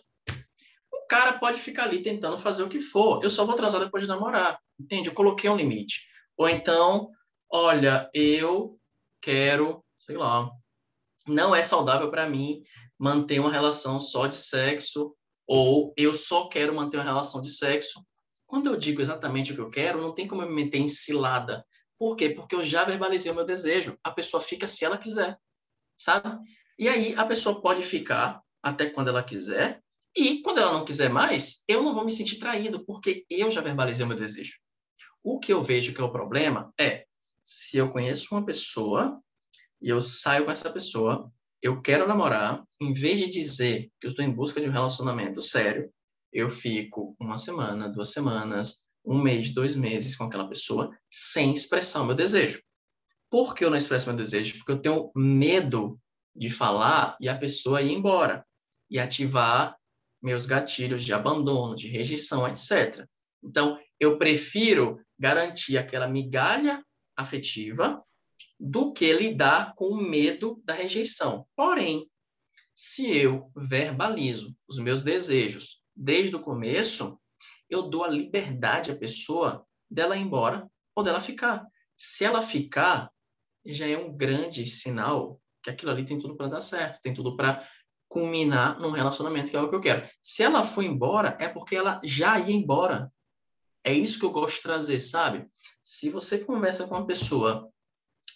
O 0.92 1.08
cara 1.08 1.34
pode 1.34 1.60
ficar 1.60 1.84
ali 1.84 2.02
tentando 2.02 2.38
fazer 2.38 2.64
o 2.64 2.70
que 2.70 2.82
for. 2.82 3.24
Eu 3.24 3.30
só 3.30 3.46
vou 3.46 3.56
transar 3.56 3.82
depois 3.82 4.04
de 4.04 4.10
namorar. 4.10 4.60
Entende? 4.80 5.10
Eu 5.10 5.14
coloquei 5.14 5.50
um 5.50 5.58
limite. 5.58 6.06
Ou 6.38 6.48
então, 6.48 7.10
olha, 7.50 8.10
eu 8.14 8.80
quero, 9.22 9.84
sei 9.98 10.16
lá, 10.18 10.50
não 11.28 11.56
é 11.56 11.64
saudável 11.64 12.10
para 12.10 12.30
mim 12.30 12.62
manter 12.98 13.40
uma 13.40 13.52
relação 13.52 14.00
só 14.00 14.28
de 14.28 14.36
sexo, 14.36 15.16
ou 15.46 15.94
eu 15.98 16.14
só 16.14 16.48
quero 16.48 16.76
manter 16.76 16.98
uma 16.98 17.04
relação 17.04 17.42
de 17.42 17.50
sexo. 17.50 18.04
Quando 18.46 18.68
eu 18.68 18.78
digo 18.78 19.02
exatamente 19.02 19.52
o 19.52 19.56
que 19.56 19.62
eu 19.62 19.70
quero, 19.70 20.02
não 20.02 20.14
tem 20.14 20.28
como 20.28 20.42
eu 20.42 20.48
me 20.48 20.56
meter 20.56 20.78
em 20.78 20.88
cilada. 20.88 21.66
Por 22.00 22.16
quê? 22.16 22.30
Porque 22.30 22.56
eu 22.56 22.64
já 22.64 22.84
verbalizei 22.84 23.32
o 23.32 23.36
meu 23.36 23.46
desejo. 23.46 23.98
A 24.04 24.12
pessoa 24.12 24.42
fica 24.42 24.68
se 24.68 24.86
ela 24.86 24.98
quiser, 24.98 25.38
sabe? 25.98 26.38
E 26.78 26.88
aí 26.88 27.16
a 27.16 27.26
pessoa 27.26 27.62
pode 27.62 27.82
ficar 27.84 28.42
até 28.62 28.90
quando 28.90 29.10
ela 29.10 29.24
quiser, 29.24 29.82
e 30.16 30.42
quando 30.42 30.60
ela 30.60 30.74
não 30.74 30.84
quiser 30.84 31.10
mais, 31.10 31.64
eu 31.68 31.84
não 31.84 31.94
vou 31.94 32.04
me 32.04 32.12
sentir 32.12 32.38
traído, 32.38 32.84
porque 32.86 33.24
eu 33.30 33.52
já 33.52 33.62
verbalizei 33.62 34.04
o 34.04 34.10
meu 34.10 34.18
desejo. 34.18 34.58
O 35.24 35.40
que 35.40 35.54
eu 35.54 35.62
vejo 35.62 35.94
que 35.94 36.02
é 36.02 36.04
o 36.04 36.12
problema 36.12 36.74
é 36.80 37.06
se 37.44 37.78
eu 37.78 37.92
conheço 37.92 38.34
uma 38.34 38.44
pessoa 38.44 39.22
e 39.80 39.90
eu 39.90 40.02
saio 40.02 40.46
com 40.46 40.52
essa 40.52 40.72
pessoa, 40.72 41.32
eu 41.62 41.82
quero 41.82 42.08
namorar, 42.08 42.64
em 42.82 42.94
vez 42.94 43.20
de 43.20 43.28
dizer 43.28 43.92
que 44.00 44.08
eu 44.08 44.10
estou 44.10 44.26
em 44.26 44.32
busca 44.32 44.60
de 44.60 44.68
um 44.68 44.72
relacionamento 44.72 45.40
sério, 45.42 45.92
eu 46.34 46.50
fico 46.50 47.16
uma 47.20 47.38
semana, 47.38 47.88
duas 47.88 48.12
semanas, 48.12 48.87
um 49.08 49.22
mês, 49.22 49.54
dois 49.54 49.76
meses 49.76 50.16
com 50.16 50.26
aquela 50.26 50.48
pessoa 50.48 50.96
sem 51.10 51.54
expressar 51.54 52.02
o 52.02 52.06
meu 52.06 52.16
desejo. 52.16 52.62
Por 53.30 53.56
que 53.56 53.64
eu 53.64 53.70
não 53.70 53.78
expresso 53.78 54.08
meu 54.08 54.18
desejo? 54.18 54.58
Porque 54.58 54.72
eu 54.72 54.82
tenho 54.82 55.12
medo 55.16 56.00
de 56.36 56.50
falar 56.50 57.18
e 57.20 57.28
a 57.28 57.38
pessoa 57.38 57.82
ir 57.82 57.92
embora 57.92 58.46
e 58.90 59.00
ativar 59.00 59.78
meus 60.22 60.46
gatilhos 60.46 61.04
de 61.04 61.14
abandono, 61.14 61.76
de 61.76 61.88
rejeição, 61.88 62.48
etc. 62.48 63.06
Então, 63.44 63.80
eu 64.00 64.18
prefiro 64.18 65.00
garantir 65.18 65.78
aquela 65.78 66.08
migalha 66.08 66.84
afetiva 67.16 68.04
do 68.60 68.94
que 68.94 69.12
lidar 69.14 69.74
com 69.76 69.90
o 69.90 70.02
medo 70.02 70.62
da 70.64 70.74
rejeição. 70.74 71.46
Porém, 71.56 72.10
se 72.74 73.16
eu 73.18 73.52
verbalizo 73.56 74.56
os 74.68 74.80
meus 74.80 75.02
desejos 75.02 75.82
desde 75.96 76.36
o 76.36 76.42
começo, 76.42 77.20
eu 77.70 77.84
dou 77.84 78.04
a 78.04 78.10
liberdade 78.10 78.92
à 78.92 78.96
pessoa 78.96 79.66
dela 79.90 80.16
ir 80.16 80.22
embora 80.22 80.70
ou 80.96 81.04
dela 81.04 81.20
ficar. 81.20 81.66
Se 81.96 82.26
ela 82.26 82.42
ficar, 82.42 83.12
já 83.66 83.88
é 83.88 83.98
um 83.98 84.16
grande 84.16 84.66
sinal 84.68 85.42
que 85.62 85.70
aquilo 85.70 85.92
ali 85.92 86.06
tem 86.06 86.18
tudo 86.18 86.36
para 86.36 86.48
dar 86.48 86.62
certo, 86.62 87.02
tem 87.02 87.14
tudo 87.14 87.36
para 87.36 87.68
culminar 88.08 88.80
num 88.80 88.92
relacionamento 88.92 89.52
que 89.52 89.58
é 89.58 89.62
o 89.62 89.70
que 89.70 89.76
eu 89.76 89.82
quero. 89.82 90.10
Se 90.22 90.44
ela 90.44 90.64
for 90.64 90.84
embora, 90.84 91.38
é 91.40 91.50
porque 91.50 91.76
ela 91.76 92.00
já 92.04 92.40
ia 92.40 92.56
embora. 92.56 93.12
É 93.84 93.94
isso 93.94 94.20
que 94.20 94.26
eu 94.26 94.32
gosto 94.32 94.58
de 94.58 94.64
trazer, 94.64 95.00
sabe? 95.00 95.48
Se 95.82 96.10
você 96.10 96.44
conversa 96.44 96.88
com 96.88 96.96
uma 96.96 97.08
pessoa 97.08 97.70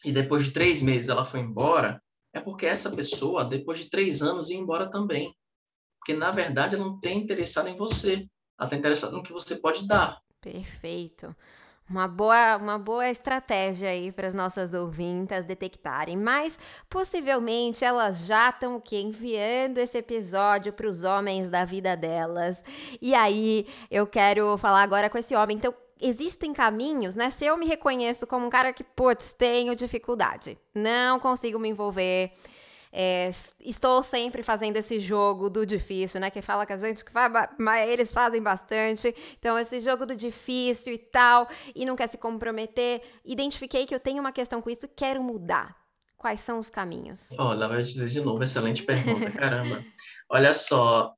e 0.04 0.12
depois 0.12 0.46
de 0.46 0.52
três 0.52 0.82
meses 0.82 1.10
ela 1.10 1.26
foi 1.26 1.40
embora, 1.40 2.02
é 2.34 2.40
porque 2.40 2.66
essa 2.66 2.96
pessoa, 2.96 3.46
depois 3.46 3.80
de 3.80 3.90
três 3.90 4.22
anos, 4.22 4.50
ia 4.50 4.58
embora 4.58 4.90
também. 4.90 5.36
Porque, 6.00 6.14
na 6.14 6.32
verdade, 6.32 6.76
ela 6.76 6.86
não 6.86 7.00
tem 7.00 7.20
interessado 7.20 7.68
em 7.68 7.76
você. 7.76 8.28
Ela 8.62 8.68
está 8.68 8.78
interessada 8.78 9.12
no 9.14 9.24
que 9.24 9.34
você 9.34 9.56
pode 9.56 9.88
dar. 9.88 10.22
Perfeito. 10.40 11.36
Uma 11.90 12.08
boa, 12.08 12.58
uma 12.58 12.78
boa 12.78 13.10
estratégia 13.10 13.90
aí 13.90 14.12
para 14.12 14.28
as 14.28 14.36
nossas 14.36 14.76
ouvintas 14.76 15.48
detectarem, 15.48 16.16
mas 16.16 16.60
possivelmente 16.88 17.84
elas 17.84 18.28
já 18.28 18.50
estão 18.50 18.76
o 18.76 18.82
quê? 18.82 19.02
enviando 19.02 19.80
esse 19.80 19.98
episódio 19.98 20.72
para 20.72 20.88
os 20.88 21.04
homens 21.04 21.50
da 21.50 21.66
vida 21.66 21.98
delas. 21.98 22.64
E 23.02 23.16
aí 23.16 23.66
eu 23.90 24.06
quero 24.06 24.56
falar 24.60 24.84
agora 24.84 25.10
com 25.10 25.18
esse 25.18 25.34
homem. 25.34 25.58
Então, 25.58 25.74
existem 26.00 26.54
caminhos, 26.54 27.16
né? 27.16 27.32
Se 27.32 27.46
eu 27.46 27.58
me 27.58 27.66
reconheço 27.66 28.28
como 28.28 28.46
um 28.46 28.50
cara 28.50 28.72
que, 28.72 28.84
putz, 28.84 29.34
tenho 29.34 29.76
dificuldade, 29.76 30.60
não 30.76 31.20
consigo 31.20 31.58
me 31.58 31.70
envolver, 31.70 32.32
é, 32.92 33.32
estou 33.60 34.04
sempre 34.04 34.44
fazendo 34.44 34.76
esse 34.78 35.00
jogo 35.00 35.50
do 35.50 35.66
difícil, 35.66 36.20
né? 36.20 36.30
Que 36.30 36.42
fala 36.42 36.66
que 36.66 36.74
a 36.74 36.78
gente 36.78 37.06
que 37.06 37.12
mas 37.58 37.90
eles 37.90 38.12
fazem 38.12 38.42
bastante. 38.42 39.16
Então, 39.40 39.58
esse 39.58 39.80
jogo 39.80 40.06
do 40.06 40.16
difícil 40.16 40.94
e 40.94 40.98
tal, 40.98 41.48
e 41.74 41.86
não 41.86 41.96
quer 41.96 42.08
se 42.08 42.18
comprometer. 42.18 43.02
Identifiquei 43.24 43.86
que 43.86 43.96
eu 43.96 44.00
tenho 44.00 44.20
uma 44.20 44.32
questão 44.32 44.62
com 44.62 44.70
isso 44.70 44.88
quero 44.96 45.24
mudar. 45.24 45.80
Quais 46.18 46.42
são 46.42 46.60
os 46.60 46.70
caminhos? 46.70 47.32
Olha, 47.38 47.68
vai 47.68 47.82
dizer 47.82 48.08
de 48.08 48.22
novo, 48.22 48.44
excelente 48.44 48.84
pergunta, 48.84 49.32
caramba. 49.32 49.84
Olha 50.30 50.54
só, 50.54 51.16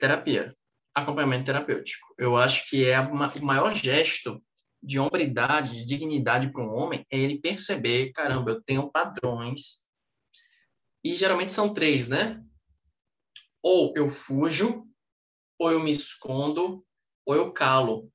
terapia, 0.00 0.56
acompanhamento 0.94 1.44
terapêutico. 1.44 2.14
Eu 2.16 2.36
acho 2.36 2.68
que 2.70 2.88
é 2.88 2.98
uma, 2.98 3.28
o 3.28 3.44
maior 3.44 3.74
gesto 3.74 4.42
de 4.82 4.98
hombridade, 4.98 5.76
de 5.76 5.84
dignidade 5.84 6.50
para 6.50 6.64
um 6.64 6.74
homem, 6.74 7.06
é 7.10 7.18
ele 7.18 7.38
perceber, 7.38 8.10
caramba, 8.12 8.50
eu 8.50 8.62
tenho 8.62 8.90
padrões. 8.90 9.84
E 11.04 11.16
geralmente 11.16 11.52
são 11.52 11.72
três, 11.72 12.08
né? 12.08 12.42
Ou 13.62 13.92
eu 13.96 14.08
fujo, 14.08 14.86
ou 15.58 15.70
eu 15.70 15.80
me 15.80 15.90
escondo, 15.90 16.84
ou 17.26 17.34
eu 17.34 17.52
calo. 17.52 18.10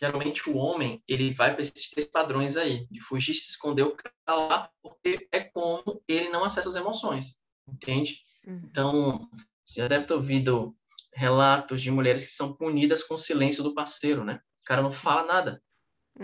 Geralmente 0.00 0.48
o 0.48 0.56
homem, 0.56 1.02
ele 1.06 1.32
vai 1.32 1.52
para 1.52 1.62
esses 1.62 1.90
três 1.90 2.08
padrões 2.08 2.56
aí, 2.56 2.86
de 2.90 3.00
fugir, 3.00 3.34
se 3.34 3.50
esconder 3.50 3.82
ou 3.82 3.96
calar, 4.26 4.70
porque 4.82 5.28
é 5.30 5.40
como 5.40 6.02
ele 6.08 6.30
não 6.30 6.44
acessa 6.44 6.68
as 6.68 6.76
emoções, 6.76 7.42
entende? 7.68 8.22
Uhum. 8.46 8.62
Então, 8.64 9.30
você 9.64 9.82
já 9.82 9.88
deve 9.88 10.06
ter 10.06 10.14
ouvido 10.14 10.74
relatos 11.12 11.82
de 11.82 11.90
mulheres 11.90 12.26
que 12.26 12.32
são 12.32 12.54
punidas 12.54 13.02
com 13.02 13.14
o 13.14 13.18
silêncio 13.18 13.62
do 13.62 13.74
parceiro, 13.74 14.24
né? 14.24 14.40
O 14.60 14.64
cara 14.64 14.80
não 14.80 14.92
fala 14.92 15.26
nada. 15.26 15.62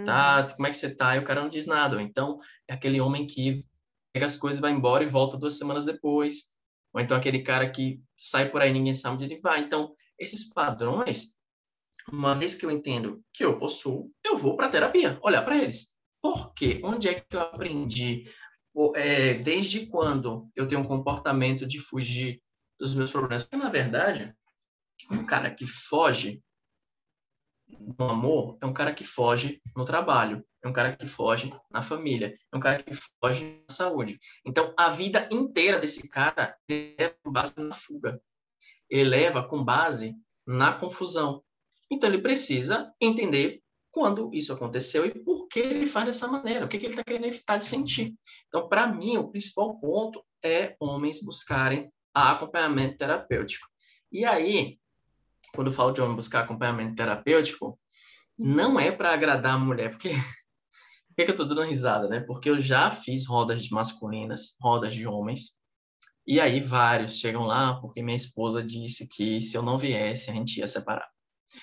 Tá, 0.05 0.43
uhum. 0.43 0.57
como 0.57 0.67
é 0.67 0.71
que 0.71 0.77
você 0.77 0.95
tá? 0.95 1.17
E 1.17 1.19
o 1.19 1.25
cara 1.25 1.41
não 1.43 1.49
diz 1.49 1.67
nada. 1.67 2.01
Então, 2.03 2.41
é 2.69 2.75
aquele 2.75 3.01
homem 3.01 3.27
que 3.27 3.65
pega 4.17 4.25
as 4.25 4.37
coisas, 4.37 4.61
vai 4.61 4.71
embora 4.71 5.05
e 5.05 5.09
volta 5.11 5.37
duas 5.37 5.59
semanas 5.59 5.85
depois. 5.85 6.55
Ou 6.95 7.01
então 7.03 7.15
aquele 7.15 7.43
cara 7.43 7.71
que 7.71 8.01
sai 8.17 8.49
por 8.49 8.63
aí 8.63 8.73
ninguém 8.73 8.95
sabe 8.95 9.17
onde 9.17 9.27
ele 9.27 9.41
vai. 9.43 9.61
Então, 9.61 9.95
esses 10.19 10.49
padrões, 10.49 11.37
uma 12.11 12.35
vez 12.35 12.55
que 12.55 12.65
eu 12.65 12.71
entendo 12.71 13.23
que 13.35 13.45
eu 13.45 13.59
possuo, 13.59 14.11
eu 14.25 14.39
vou 14.39 14.57
para 14.57 14.71
terapia, 14.71 15.19
olhar 15.23 15.43
para 15.43 15.59
eles. 15.59 15.95
Por 16.23 16.55
quê? 16.55 16.81
Onde 16.83 17.09
é 17.09 17.21
que 17.21 17.37
eu 17.37 17.41
aprendi? 17.43 18.25
É, 18.95 19.35
desde 19.35 19.87
quando 19.87 20.49
eu 20.57 20.67
tenho 20.67 20.81
um 20.81 20.87
comportamento 20.87 21.67
de 21.67 21.79
fugir 21.79 22.43
dos 22.81 22.95
meus 22.95 23.11
problemas? 23.11 23.43
Porque, 23.43 23.63
na 23.63 23.69
verdade, 23.69 24.35
um 25.11 25.27
cara 25.27 25.51
que 25.51 25.67
foge 25.67 26.43
no 27.69 28.09
amor 28.09 28.57
é 28.63 28.67
um 28.67 28.73
cara 28.73 28.95
que 28.95 29.05
foge 29.05 29.61
no 29.77 29.85
trabalho, 29.85 30.43
é 30.67 30.69
um 30.69 30.73
cara 30.73 30.97
que 30.97 31.07
foge 31.07 31.55
na 31.71 31.81
família, 31.81 32.37
é 32.53 32.57
um 32.57 32.61
cara 32.61 32.83
que 32.83 32.93
foge 32.95 33.63
na 33.69 33.75
saúde. 33.75 34.19
Então, 34.45 34.75
a 34.77 34.91
vida 34.91 35.29
inteira 35.31 35.79
desse 35.79 36.09
cara 36.11 36.57
leva 36.69 37.15
com 37.23 37.33
base 37.33 37.55
na 37.57 37.75
fuga. 37.75 38.21
Ele 38.91 39.09
leva 39.09 39.47
com 39.47 39.65
base 39.65 40.17
na 40.47 40.73
confusão. 40.73 41.43
Então, 41.91 42.11
ele 42.11 42.21
precisa 42.21 42.93
entender 43.01 43.63
quando 43.91 44.31
isso 44.35 44.53
aconteceu 44.53 45.07
e 45.07 45.15
por 45.15 45.49
que 45.49 45.61
ele 45.61 45.87
faz 45.87 46.07
dessa 46.07 46.29
maneira, 46.29 46.67
o 46.67 46.69
que, 46.69 46.79
que 46.79 46.87
ele 46.87 46.93
está 46.93 47.05
querendo 47.05 47.27
evitar 47.27 47.57
de 47.57 47.67
sentir. 47.67 48.15
Então, 48.49 48.69
para 48.69 48.87
mim, 48.87 49.17
o 49.17 49.29
principal 49.29 49.79
ponto 49.79 50.23
é 50.45 50.77
homens 50.79 51.23
buscarem 51.23 51.91
acompanhamento 52.13 52.97
terapêutico. 52.99 53.67
E 54.13 54.25
aí, 54.25 54.79
quando 55.55 55.69
eu 55.69 55.73
falo 55.73 55.93
de 55.93 56.01
homem 56.01 56.17
buscar 56.17 56.41
acompanhamento 56.41 56.95
terapêutico, 56.95 57.79
não 58.39 58.79
é 58.79 58.91
para 58.91 59.15
agradar 59.15 59.55
a 59.55 59.59
mulher, 59.59 59.91
porque 59.91 60.11
por 61.17 61.25
que, 61.25 61.31
eu 61.31 61.35
estou 61.35 61.49
dando 61.49 61.63
risada, 61.63 62.09
né? 62.09 62.21
Porque 62.21 62.51
eu 62.51 62.61
já 62.61 62.91
fiz 62.91 63.27
rodas 63.27 63.65
de 63.65 63.73
masculinas, 63.73 64.55
rodas 64.61 64.93
de 64.93 65.07
homens, 65.07 65.57
e 66.27 66.39
aí 66.39 66.61
vários 66.61 67.19
chegam 67.19 67.45
lá 67.45 67.81
porque 67.81 68.03
minha 68.03 68.17
esposa 68.17 68.63
disse 68.63 69.09
que 69.09 69.41
se 69.41 69.57
eu 69.57 69.63
não 69.63 69.79
viesse 69.79 70.31
a 70.31 70.35
gente 70.35 70.59
ia 70.59 70.69
separar. 70.69 71.09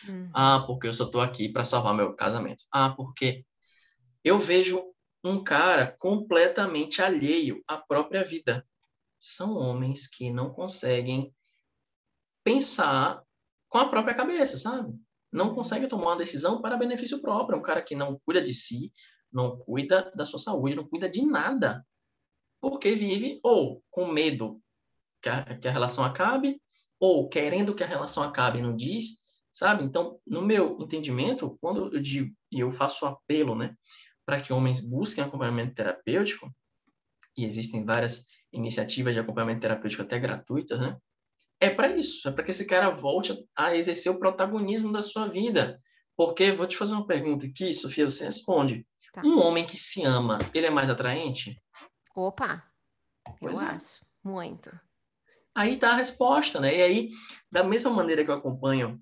Hum. 0.09 0.29
Ah, 0.33 0.63
porque 0.65 0.87
eu 0.87 0.93
só 0.93 1.03
estou 1.03 1.21
aqui 1.21 1.49
para 1.49 1.63
salvar 1.63 1.93
meu 1.93 2.15
casamento. 2.15 2.63
Ah, 2.71 2.89
porque 2.89 3.45
eu 4.23 4.39
vejo 4.39 4.81
um 5.23 5.43
cara 5.43 5.95
completamente 5.99 7.01
alheio 7.01 7.61
à 7.67 7.77
própria 7.77 8.23
vida. 8.23 8.65
São 9.19 9.55
homens 9.55 10.07
que 10.07 10.31
não 10.31 10.51
conseguem 10.51 11.33
pensar 12.43 13.21
com 13.69 13.77
a 13.77 13.87
própria 13.87 14.15
cabeça, 14.15 14.57
sabe? 14.57 14.93
Não 15.31 15.53
consegue 15.53 15.87
tomar 15.87 16.11
uma 16.11 16.17
decisão 16.17 16.61
para 16.61 16.77
benefício 16.77 17.21
próprio. 17.21 17.59
Um 17.59 17.61
cara 17.61 17.81
que 17.81 17.95
não 17.95 18.19
cuida 18.25 18.41
de 18.41 18.53
si, 18.53 18.91
não 19.33 19.57
cuida 19.57 20.11
da 20.15 20.25
sua 20.25 20.39
saúde, 20.39 20.75
não 20.75 20.87
cuida 20.87 21.09
de 21.09 21.25
nada. 21.25 21.85
Porque 22.61 22.95
vive 22.95 23.39
ou 23.43 23.83
com 23.89 24.07
medo 24.07 24.61
que 25.21 25.29
a, 25.29 25.57
que 25.57 25.67
a 25.67 25.71
relação 25.71 26.05
acabe, 26.05 26.61
ou 26.99 27.27
querendo 27.27 27.75
que 27.75 27.83
a 27.83 27.87
relação 27.87 28.23
acabe 28.23 28.61
não 28.61 28.75
diz, 28.75 29.17
sabe? 29.51 29.83
Então, 29.83 30.19
no 30.25 30.41
meu 30.41 30.77
entendimento, 30.79 31.57
quando 31.59 31.93
eu 31.93 32.01
digo 32.01 32.33
e 32.51 32.59
eu 32.59 32.71
faço 32.71 33.05
apelo, 33.05 33.55
né, 33.55 33.75
para 34.25 34.41
que 34.41 34.53
homens 34.53 34.79
busquem 34.79 35.23
acompanhamento 35.23 35.75
terapêutico, 35.75 36.53
e 37.37 37.45
existem 37.45 37.83
várias 37.83 38.27
iniciativas 38.51 39.13
de 39.13 39.19
acompanhamento 39.19 39.61
terapêutico 39.61 40.03
até 40.03 40.19
gratuitas, 40.19 40.79
né? 40.79 40.97
é 41.63 41.69
para 41.69 41.95
isso, 41.95 42.27
é 42.27 42.31
para 42.31 42.43
que 42.43 42.51
esse 42.51 42.65
cara 42.65 42.89
volte 42.89 43.33
a 43.55 43.75
exercer 43.75 44.11
o 44.11 44.19
protagonismo 44.19 44.91
da 44.91 45.01
sua 45.01 45.27
vida. 45.27 45.81
Porque, 46.15 46.51
vou 46.51 46.67
te 46.67 46.75
fazer 46.75 46.93
uma 46.93 47.07
pergunta 47.07 47.45
aqui, 47.45 47.73
Sofia, 47.73 48.09
você 48.09 48.25
responde. 48.25 48.85
Tá. 49.13 49.21
Um 49.23 49.39
homem 49.39 49.65
que 49.65 49.77
se 49.77 50.03
ama, 50.03 50.39
ele 50.53 50.65
é 50.65 50.71
mais 50.71 50.89
atraente? 50.89 51.61
Opa, 52.15 52.63
pois 53.39 53.61
eu 53.61 53.67
é. 53.67 53.69
acho, 53.71 54.03
muito. 54.23 54.71
Aí 55.55 55.77
tá 55.77 55.91
a 55.91 55.95
resposta, 55.95 56.59
né? 56.59 56.75
E 56.75 56.81
aí, 56.81 57.09
da 57.51 57.63
mesma 57.63 57.91
maneira 57.91 58.25
que 58.25 58.31
eu 58.31 58.35
acompanho 58.35 58.99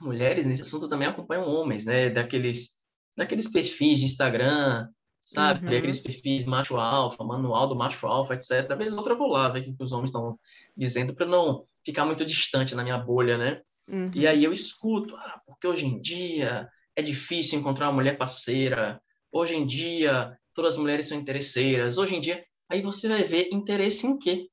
mulheres 0.00 0.44
nesse 0.44 0.60
assunto, 0.60 0.84
eu 0.84 0.88
também 0.88 1.08
acompanho 1.08 1.48
homens, 1.48 1.86
né? 1.86 2.10
Daqueles, 2.10 2.78
daqueles 3.16 3.50
perfis 3.50 3.98
de 3.98 4.04
Instagram, 4.04 4.86
sabe? 5.18 5.66
Uhum. 5.66 5.78
Aqueles 5.78 6.00
perfis 6.00 6.46
macho 6.46 6.76
alfa, 6.76 7.24
manual 7.24 7.66
do 7.68 7.74
macho 7.74 8.06
alfa, 8.06 8.34
etc. 8.34 8.70
Às 8.70 8.78
vezes 8.78 8.98
outra 8.98 9.14
eu 9.14 9.18
vou 9.18 9.28
lá 9.28 9.48
ver 9.48 9.60
o 9.60 9.76
que 9.76 9.82
os 9.82 9.92
homens 9.92 10.10
estão 10.10 10.38
dizendo 10.76 11.14
para 11.14 11.24
não 11.24 11.66
ficar 11.82 12.04
muito 12.04 12.24
distante 12.24 12.74
na 12.74 12.82
minha 12.82 12.98
bolha, 12.98 13.38
né? 13.38 13.62
Uhum. 13.88 14.10
E 14.14 14.26
aí 14.26 14.44
eu 14.44 14.52
escuto, 14.52 15.16
ah, 15.16 15.40
porque 15.46 15.66
hoje 15.66 15.86
em 15.86 15.98
dia 15.98 16.68
é 16.94 17.02
difícil 17.02 17.58
encontrar 17.58 17.86
uma 17.86 17.94
mulher 17.94 18.18
parceira. 18.18 19.00
Hoje 19.30 19.56
em 19.56 19.66
dia 19.66 20.38
todas 20.54 20.74
as 20.74 20.78
mulheres 20.78 21.06
são 21.06 21.16
interesseiras. 21.16 21.98
Hoje 21.98 22.16
em 22.16 22.20
dia, 22.20 22.44
aí 22.68 22.82
você 22.82 23.08
vai 23.08 23.22
ver 23.22 23.48
interesse 23.52 24.06
em 24.06 24.18
quê? 24.18 24.48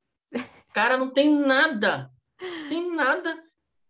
Cara, 0.74 0.98
não 0.98 1.12
tem 1.12 1.34
nada. 1.34 2.12
Tem 2.70 2.96
nada. 2.96 3.44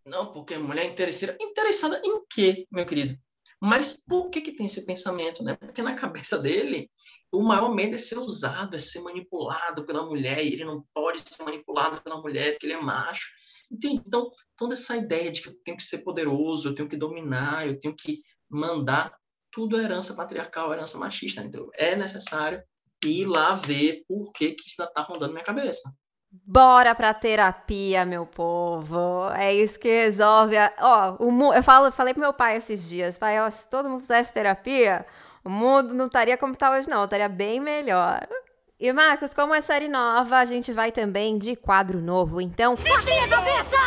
Não, 0.05 0.31
porque 0.31 0.57
mulher 0.57 0.85
é 0.85 0.87
interesseira. 0.87 1.37
Interessada 1.41 2.01
em 2.05 2.23
quê, 2.29 2.65
meu 2.71 2.85
querido? 2.85 3.17
Mas 3.59 3.97
por 3.97 4.29
que, 4.29 4.39
que 4.39 4.51
tem 4.51 4.67
esse 4.67 4.85
pensamento? 4.85 5.43
Né? 5.43 5.55
Porque 5.55 5.81
na 5.81 5.95
cabeça 5.95 6.37
dele, 6.37 6.89
o 7.31 7.41
maior 7.43 7.73
medo 7.73 7.95
é 7.95 7.97
ser 7.97 8.17
usado, 8.19 8.75
é 8.75 8.79
ser 8.79 9.01
manipulado 9.01 9.85
pela 9.85 10.05
mulher, 10.05 10.45
e 10.45 10.53
ele 10.53 10.63
não 10.63 10.85
pode 10.93 11.21
ser 11.27 11.43
manipulado 11.43 12.01
pela 12.01 12.21
mulher 12.21 12.51
porque 12.51 12.67
ele 12.67 12.73
é 12.73 12.81
macho. 12.81 13.27
Entende? 13.71 14.03
Então, 14.05 14.29
toda 14.55 14.73
essa 14.73 14.95
ideia 14.95 15.31
de 15.31 15.41
que 15.41 15.49
eu 15.49 15.55
tenho 15.63 15.77
que 15.77 15.83
ser 15.83 15.99
poderoso, 15.99 16.69
eu 16.69 16.75
tenho 16.75 16.87
que 16.87 16.95
dominar, 16.95 17.67
eu 17.67 17.79
tenho 17.79 17.95
que 17.95 18.21
mandar, 18.47 19.13
tudo 19.55 19.79
é 19.79 19.83
herança 19.83 20.13
patriarcal, 20.13 20.73
herança 20.73 20.97
machista. 20.97 21.41
Então, 21.41 21.69
é 21.75 21.95
necessário 21.95 22.61
ir 23.05 23.25
lá 23.25 23.53
ver 23.53 24.03
por 24.05 24.33
que, 24.33 24.51
que 24.51 24.67
isso 24.67 24.83
está 24.83 25.01
rondando 25.01 25.31
minha 25.31 25.45
cabeça. 25.45 25.89
Bora 26.45 26.93
pra 26.93 27.13
terapia, 27.13 28.05
meu 28.05 28.25
povo. 28.25 29.29
É 29.33 29.55
isso 29.55 29.79
que 29.79 29.87
resolve. 29.87 30.57
A... 30.57 30.73
Ó, 30.81 31.25
o 31.25 31.53
eu 31.53 31.63
falo, 31.63 31.89
falei 31.93 32.13
pro 32.13 32.21
meu 32.21 32.33
pai 32.33 32.57
esses 32.57 32.89
dias, 32.89 33.17
pai, 33.17 33.39
ó, 33.39 33.49
se 33.49 33.69
todo 33.69 33.87
mundo 33.87 34.01
fizesse 34.01 34.33
terapia, 34.33 35.05
o 35.45 35.49
mundo 35.49 35.93
não 35.93 36.07
estaria 36.07 36.37
como 36.37 36.51
está 36.51 36.71
hoje, 36.71 36.89
não, 36.89 37.05
estaria 37.05 37.29
bem 37.29 37.61
melhor. 37.61 38.27
E 38.77 38.91
Marcos, 38.91 39.33
como 39.33 39.53
é 39.53 39.61
série 39.61 39.87
nova, 39.87 40.37
a 40.37 40.45
gente 40.45 40.73
vai 40.73 40.91
também 40.91 41.37
de 41.37 41.55
quadro 41.55 42.01
novo, 42.01 42.41
então. 42.41 42.75
Desvia 42.75 43.23
a 43.23 43.29
cabeça! 43.29 43.84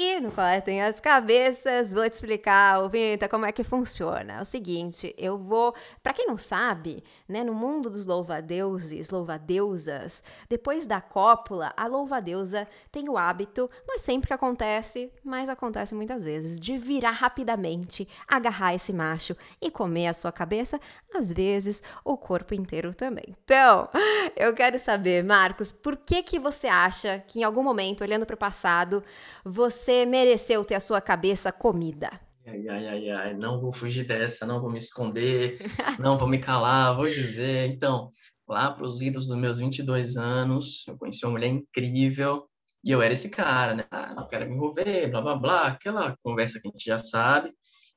E 0.00 0.20
no 0.20 0.30
Coletem 0.30 0.80
as 0.80 1.00
Cabeças, 1.00 1.92
vou 1.92 2.08
te 2.08 2.12
explicar, 2.12 2.80
ouvinte, 2.80 3.26
como 3.26 3.44
é 3.44 3.50
que 3.50 3.64
funciona. 3.64 4.34
É 4.34 4.40
o 4.40 4.44
seguinte, 4.44 5.12
eu 5.18 5.36
vou. 5.36 5.74
Para 6.04 6.12
quem 6.12 6.24
não 6.24 6.38
sabe, 6.38 7.02
né, 7.28 7.42
no 7.42 7.52
mundo 7.52 7.90
dos 7.90 8.06
louva-deuses, 8.06 9.10
louva-deusas, 9.10 10.22
depois 10.48 10.86
da 10.86 11.00
cópula, 11.00 11.74
a 11.76 11.88
louva-deusa 11.88 12.68
tem 12.92 13.08
o 13.08 13.18
hábito, 13.18 13.68
é 13.90 13.98
sempre 13.98 14.28
que 14.28 14.34
acontece, 14.34 15.10
mas 15.24 15.48
acontece 15.48 15.96
muitas 15.96 16.22
vezes, 16.22 16.60
de 16.60 16.78
virar 16.78 17.10
rapidamente, 17.10 18.06
agarrar 18.28 18.76
esse 18.76 18.92
macho 18.92 19.36
e 19.60 19.68
comer 19.68 20.06
a 20.06 20.14
sua 20.14 20.30
cabeça, 20.30 20.80
às 21.12 21.32
vezes 21.32 21.82
o 22.04 22.16
corpo 22.16 22.54
inteiro 22.54 22.94
também. 22.94 23.34
Então, 23.42 23.88
eu 24.36 24.54
quero 24.54 24.78
saber, 24.78 25.24
Marcos, 25.24 25.72
por 25.72 25.96
que 25.96 26.22
que 26.22 26.38
você 26.38 26.68
acha 26.68 27.18
que 27.26 27.40
em 27.40 27.42
algum 27.42 27.64
momento, 27.64 28.02
olhando 28.02 28.24
para 28.24 28.34
o 28.34 28.38
passado, 28.38 29.02
você 29.44 29.87
você 29.88 30.04
mereceu 30.04 30.62
ter 30.66 30.74
a 30.74 30.80
sua 30.80 31.00
cabeça 31.00 31.50
comida? 31.50 32.10
Ai, 32.46 32.68
ai, 32.68 32.86
ai, 32.88 33.10
ai, 33.10 33.34
não 33.34 33.58
vou 33.58 33.72
fugir 33.72 34.06
dessa, 34.06 34.44
não 34.44 34.60
vou 34.60 34.70
me 34.70 34.76
esconder, 34.76 35.58
não 35.98 36.18
vou 36.18 36.28
me 36.28 36.38
calar, 36.38 36.94
vou 36.94 37.08
dizer. 37.08 37.70
Então, 37.70 38.10
lá 38.46 38.70
para 38.70 38.86
os 38.86 39.00
idos 39.00 39.26
dos 39.26 39.38
meus 39.38 39.60
22 39.60 40.18
anos, 40.18 40.86
eu 40.86 40.98
conheci 40.98 41.24
uma 41.24 41.32
mulher 41.32 41.48
incrível 41.48 42.46
e 42.84 42.90
eu 42.90 43.00
era 43.00 43.14
esse 43.14 43.30
cara, 43.30 43.74
né? 43.74 43.86
Ah, 43.90 44.14
não 44.14 44.26
quero 44.26 44.46
me 44.46 44.54
envolver, 44.54 45.08
blá, 45.08 45.22
blá, 45.22 45.36
blá, 45.36 45.66
aquela 45.68 46.14
conversa 46.22 46.60
que 46.60 46.68
a 46.68 46.70
gente 46.70 46.84
já 46.84 46.98
sabe. 46.98 47.54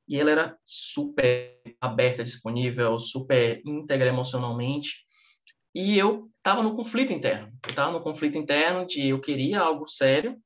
E 0.08 0.18
ela 0.18 0.32
era 0.32 0.58
super 0.66 1.62
aberta, 1.82 2.24
disponível, 2.24 2.98
super 3.00 3.62
íntegra 3.66 4.08
emocionalmente. 4.08 5.06
E 5.76 5.98
eu 5.98 6.30
estava 6.38 6.64
no 6.64 6.74
conflito 6.74 7.12
interno. 7.12 7.52
Eu 7.66 7.70
estava 7.70 7.92
no 7.92 8.02
conflito 8.02 8.38
interno 8.38 8.88
de 8.88 9.10
eu 9.10 9.20
queria 9.20 9.60
algo 9.60 9.86
sério, 9.86 10.38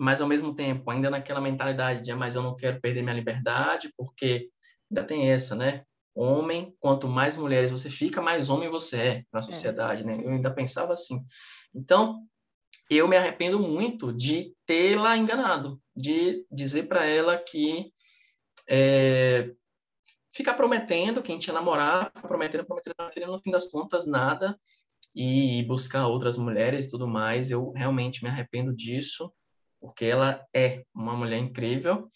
mas 0.00 0.22
ao 0.22 0.26
mesmo 0.26 0.54
tempo 0.54 0.90
ainda 0.90 1.10
naquela 1.10 1.42
mentalidade 1.42 2.00
de, 2.00 2.10
ah, 2.10 2.16
mas 2.16 2.34
eu 2.34 2.42
não 2.42 2.56
quero 2.56 2.80
perder 2.80 3.02
minha 3.02 3.14
liberdade, 3.14 3.92
porque 3.94 4.48
ainda 4.90 5.04
tem 5.04 5.30
essa, 5.30 5.54
né? 5.54 5.84
Homem, 6.14 6.74
quanto 6.80 7.06
mais 7.06 7.36
mulheres 7.36 7.70
você 7.70 7.90
fica, 7.90 8.22
mais 8.22 8.48
homem 8.48 8.70
você 8.70 8.96
é 8.96 9.24
na 9.30 9.40
é. 9.40 9.42
sociedade, 9.42 10.02
é. 10.02 10.06
né? 10.06 10.18
Eu 10.24 10.30
ainda 10.30 10.50
pensava 10.50 10.94
assim. 10.94 11.22
Então, 11.74 12.26
eu 12.90 13.06
me 13.06 13.14
arrependo 13.14 13.58
muito 13.58 14.10
de 14.10 14.54
tê-la 14.64 15.18
enganado, 15.18 15.78
de 15.94 16.46
dizer 16.50 16.88
para 16.88 17.04
ela 17.04 17.36
que 17.36 17.92
é, 18.66 19.50
ficar 20.34 20.54
prometendo 20.54 21.22
que 21.22 21.30
a 21.30 21.34
gente 21.34 21.46
ia 21.46 21.52
namorar, 21.52 22.10
prometendo, 22.22 22.64
prometendo, 22.64 22.94
prometendo, 22.94 23.32
no 23.32 23.42
fim 23.42 23.50
das 23.50 23.68
contas, 23.68 24.06
nada, 24.06 24.58
e 25.14 25.62
buscar 25.68 26.06
outras 26.06 26.38
mulheres 26.38 26.86
e 26.86 26.90
tudo 26.90 27.06
mais. 27.06 27.50
Eu 27.50 27.70
realmente 27.72 28.24
me 28.24 28.30
arrependo 28.30 28.74
disso, 28.74 29.30
porque 29.80 30.04
ela 30.04 30.46
é 30.54 30.84
uma 30.94 31.14
mulher 31.16 31.38
incrível. 31.38 32.10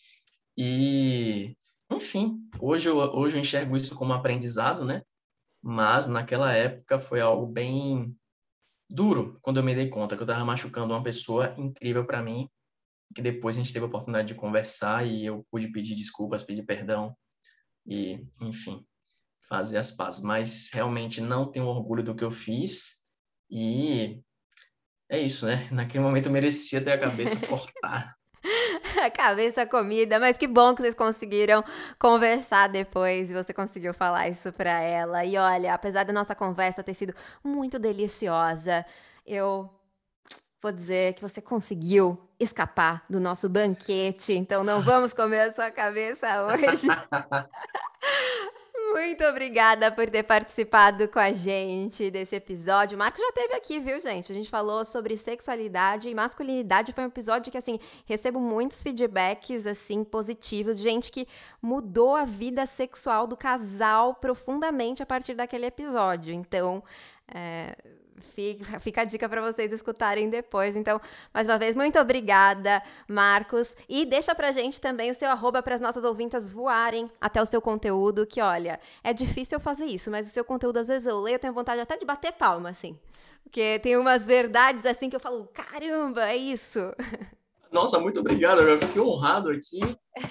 E, 0.57 1.57
enfim, 1.91 2.39
hoje 2.61 2.89
eu, 2.89 2.99
hoje 2.99 3.37
eu 3.37 3.41
enxergo 3.41 3.77
isso 3.77 3.95
como 3.95 4.13
aprendizado, 4.13 4.85
né? 4.85 5.03
Mas 5.63 6.07
naquela 6.07 6.53
época 6.53 6.99
foi 6.99 7.21
algo 7.21 7.47
bem 7.47 8.15
duro 8.89 9.39
quando 9.41 9.57
eu 9.57 9.63
me 9.65 9.75
dei 9.75 9.89
conta 9.89 10.15
que 10.15 10.23
eu 10.23 10.27
estava 10.27 10.45
machucando 10.45 10.93
uma 10.93 11.03
pessoa 11.03 11.55
incrível 11.57 12.07
para 12.07 12.23
mim, 12.23 12.49
que 13.15 13.23
depois 13.23 13.57
a 13.57 13.59
gente 13.59 13.73
teve 13.73 13.85
a 13.85 13.89
oportunidade 13.89 14.29
de 14.29 14.35
conversar 14.35 15.07
e 15.07 15.25
eu 15.25 15.45
pude 15.51 15.69
pedir 15.69 15.95
desculpas, 15.95 16.45
pedir 16.45 16.65
perdão 16.65 17.17
e, 17.87 18.27
enfim, 18.41 18.85
fazer 19.49 19.79
as 19.79 19.91
pazes. 19.91 20.23
Mas 20.23 20.71
realmente 20.73 21.21
não 21.21 21.51
tenho 21.51 21.67
orgulho 21.67 22.03
do 22.03 22.15
que 22.15 22.25
eu 22.25 22.31
fiz 22.31 23.03
e 23.51 24.21
é 25.15 25.21
isso, 25.21 25.47
né? 25.47 25.69
Naquele 25.71 26.03
momento 26.03 26.27
eu 26.27 26.33
merecia 26.33 26.81
ter 26.81 26.93
a 26.93 26.99
cabeça 26.99 27.37
cortada. 27.47 28.15
a 29.03 29.11
cabeça 29.11 29.67
comida, 29.67 30.19
mas 30.21 30.37
que 30.37 30.47
bom 30.47 30.75
que 30.75 30.83
vocês 30.83 30.95
conseguiram 30.95 31.65
conversar 31.99 32.69
depois 32.69 33.31
e 33.31 33.35
você 33.35 33.53
conseguiu 33.53 33.95
falar 33.95 34.29
isso 34.29 34.53
para 34.53 34.81
ela. 34.81 35.25
E 35.25 35.37
olha, 35.37 35.73
apesar 35.73 36.05
da 36.05 36.13
nossa 36.13 36.35
conversa 36.35 36.83
ter 36.83 36.95
sido 36.95 37.15
muito 37.43 37.79
deliciosa, 37.79 38.85
eu 39.27 39.71
vou 40.61 40.73
dizer 40.73 41.15
que 41.15 41.23
você 41.23 41.41
conseguiu 41.41 42.19
escapar 42.41 43.05
do 43.09 43.21
nosso 43.21 43.49
banquete, 43.49 44.33
então 44.33 44.65
não 44.65 44.81
vamos 44.85 45.13
comer 45.13 45.41
a 45.41 45.53
sua 45.53 45.71
cabeça 45.71 46.27
hoje. 46.45 46.87
Muito 48.95 49.25
obrigada 49.25 49.91
por 49.91 50.09
ter 50.09 50.23
participado 50.23 51.09
com 51.09 51.19
a 51.19 51.33
gente 51.33 52.13
desse 52.13 52.37
episódio. 52.37 52.95
O 52.95 52.99
Marcos 53.01 53.21
já 53.21 53.33
teve 53.33 53.53
aqui, 53.55 53.81
viu, 53.81 53.99
gente? 53.99 54.31
A 54.31 54.35
gente 54.37 54.49
falou 54.49 54.85
sobre 54.85 55.17
sexualidade 55.17 56.09
e 56.09 56.15
masculinidade. 56.15 56.93
Foi 56.93 57.03
um 57.03 57.09
episódio 57.09 57.51
que, 57.51 57.59
assim, 57.59 57.81
recebo 58.07 58.39
muitos 58.39 58.85
feedbacks, 58.85 59.67
assim, 59.67 60.05
positivos. 60.05 60.79
Gente 60.79 61.11
que 61.11 61.27
mudou 61.61 62.15
a 62.15 62.25
vida 62.25 62.67
sexual 62.67 63.27
do 63.27 63.37
casal 63.37 64.15
profundamente 64.15 65.03
a 65.03 65.07
partir 65.07 65.35
daquele 65.35 65.67
episódio. 65.67 66.33
Então, 66.33 66.81
é, 67.27 67.77
Fica, 68.21 68.79
fica 68.79 69.01
a 69.03 69.05
dica 69.05 69.29
para 69.29 69.41
vocês 69.41 69.73
escutarem 69.73 70.31
depois. 70.31 70.77
Então, 70.77 71.01
mais 71.33 71.47
uma 71.47 71.59
vez, 71.59 71.75
muito 71.75 71.99
obrigada, 71.99 72.83
Marcos. 73.09 73.77
E 73.89 74.05
deixa 74.05 74.35
pra 74.35 74.53
gente 74.53 74.81
também 74.81 75.11
o 75.11 75.15
seu 75.15 75.29
arroba 75.29 75.63
para 75.63 75.75
as 75.75 75.81
nossas 75.81 76.05
ouvintas 76.05 76.51
voarem 76.51 77.11
até 77.21 77.43
o 77.43 77.47
seu 77.47 77.61
conteúdo, 77.61 78.27
que 78.27 78.41
olha, 78.41 78.79
é 79.03 79.13
difícil 79.13 79.57
eu 79.57 79.61
fazer 79.61 79.87
isso, 79.87 80.11
mas 80.11 80.29
o 80.29 80.31
seu 80.31 80.45
conteúdo, 80.45 80.79
às 80.79 80.89
vezes 80.89 81.07
eu 81.07 81.21
leio, 81.21 81.35
eu 81.35 81.39
tenho 81.39 81.53
vontade 81.53 81.81
até 81.81 81.97
de 81.97 82.05
bater 82.05 82.33
palma, 82.33 82.71
assim. 82.71 82.99
Porque 83.43 83.79
tem 83.81 83.97
umas 83.97 84.27
verdades 84.27 84.87
assim 84.87 85.11
que 85.11 85.17
eu 85.17 85.21
falo, 85.21 85.47
caramba, 85.49 86.29
é 86.29 86.37
isso. 86.37 86.81
Nossa, 87.71 87.99
muito 87.99 88.21
obrigado, 88.21 88.61
eu 88.61 88.81
fiquei 88.81 89.03
honrado 89.03 89.51
aqui. 89.51 89.81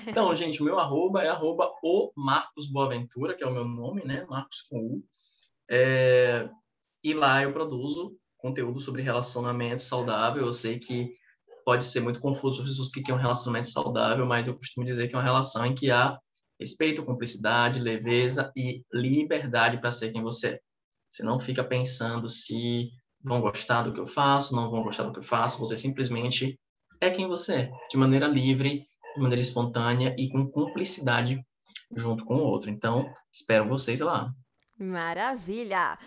Então, 0.07 0.33
gente, 0.33 0.61
o 0.61 0.65
meu 0.65 0.79
arroba 0.79 1.21
é 1.23 1.27
arroba 1.27 1.69
o 1.83 2.11
Marcos 2.15 2.71
Boaventura, 2.71 3.35
que 3.35 3.43
é 3.43 3.47
o 3.47 3.51
meu 3.51 3.65
nome, 3.65 4.01
né? 4.05 4.25
Marcos 4.29 4.61
com 4.61 4.77
U. 4.77 5.03
É, 5.69 6.47
e 7.03 7.13
lá 7.13 7.43
eu 7.43 7.51
produzo 7.51 8.17
conteúdo 8.37 8.79
sobre 8.79 9.01
relacionamento 9.01 9.81
saudável. 9.81 10.43
Eu 10.43 10.51
sei 10.51 10.79
que 10.79 11.13
pode 11.65 11.85
ser 11.85 12.01
muito 12.01 12.19
confuso 12.19 12.57
para 12.57 12.65
pessoas 12.65 12.89
que 12.89 13.01
querem 13.01 13.19
um 13.19 13.21
relacionamento 13.21 13.69
saudável, 13.69 14.25
mas 14.25 14.47
eu 14.47 14.55
costumo 14.55 14.85
dizer 14.85 15.07
que 15.07 15.15
é 15.15 15.17
uma 15.17 15.23
relação 15.23 15.65
em 15.65 15.73
que 15.73 15.89
há 15.91 16.17
respeito, 16.59 17.05
cumplicidade, 17.05 17.79
leveza 17.79 18.51
e 18.55 18.83
liberdade 18.93 19.79
para 19.79 19.91
ser 19.91 20.11
quem 20.11 20.21
você 20.21 20.47
é. 20.49 20.59
Você 21.09 21.23
não 21.23 21.39
fica 21.39 21.63
pensando 21.63 22.27
se 22.27 22.89
vão 23.23 23.39
gostar 23.39 23.83
do 23.83 23.93
que 23.93 23.99
eu 23.99 24.05
faço, 24.05 24.55
não 24.55 24.69
vão 24.69 24.83
gostar 24.83 25.03
do 25.03 25.11
que 25.11 25.19
eu 25.19 25.23
faço, 25.23 25.59
você 25.59 25.75
simplesmente 25.75 26.59
é 26.99 27.09
quem 27.09 27.27
você 27.27 27.53
é, 27.55 27.71
de 27.89 27.97
maneira 27.97 28.27
livre, 28.27 28.85
de 29.15 29.21
maneira 29.21 29.41
espontânea 29.41 30.15
e 30.17 30.29
com 30.29 30.49
cumplicidade 30.49 31.41
junto 31.95 32.25
com 32.25 32.35
o 32.35 32.43
outro. 32.43 32.69
Então, 32.69 33.09
espero 33.31 33.67
vocês 33.67 33.99
lá. 33.99 34.33
Maravilha! 34.83 35.97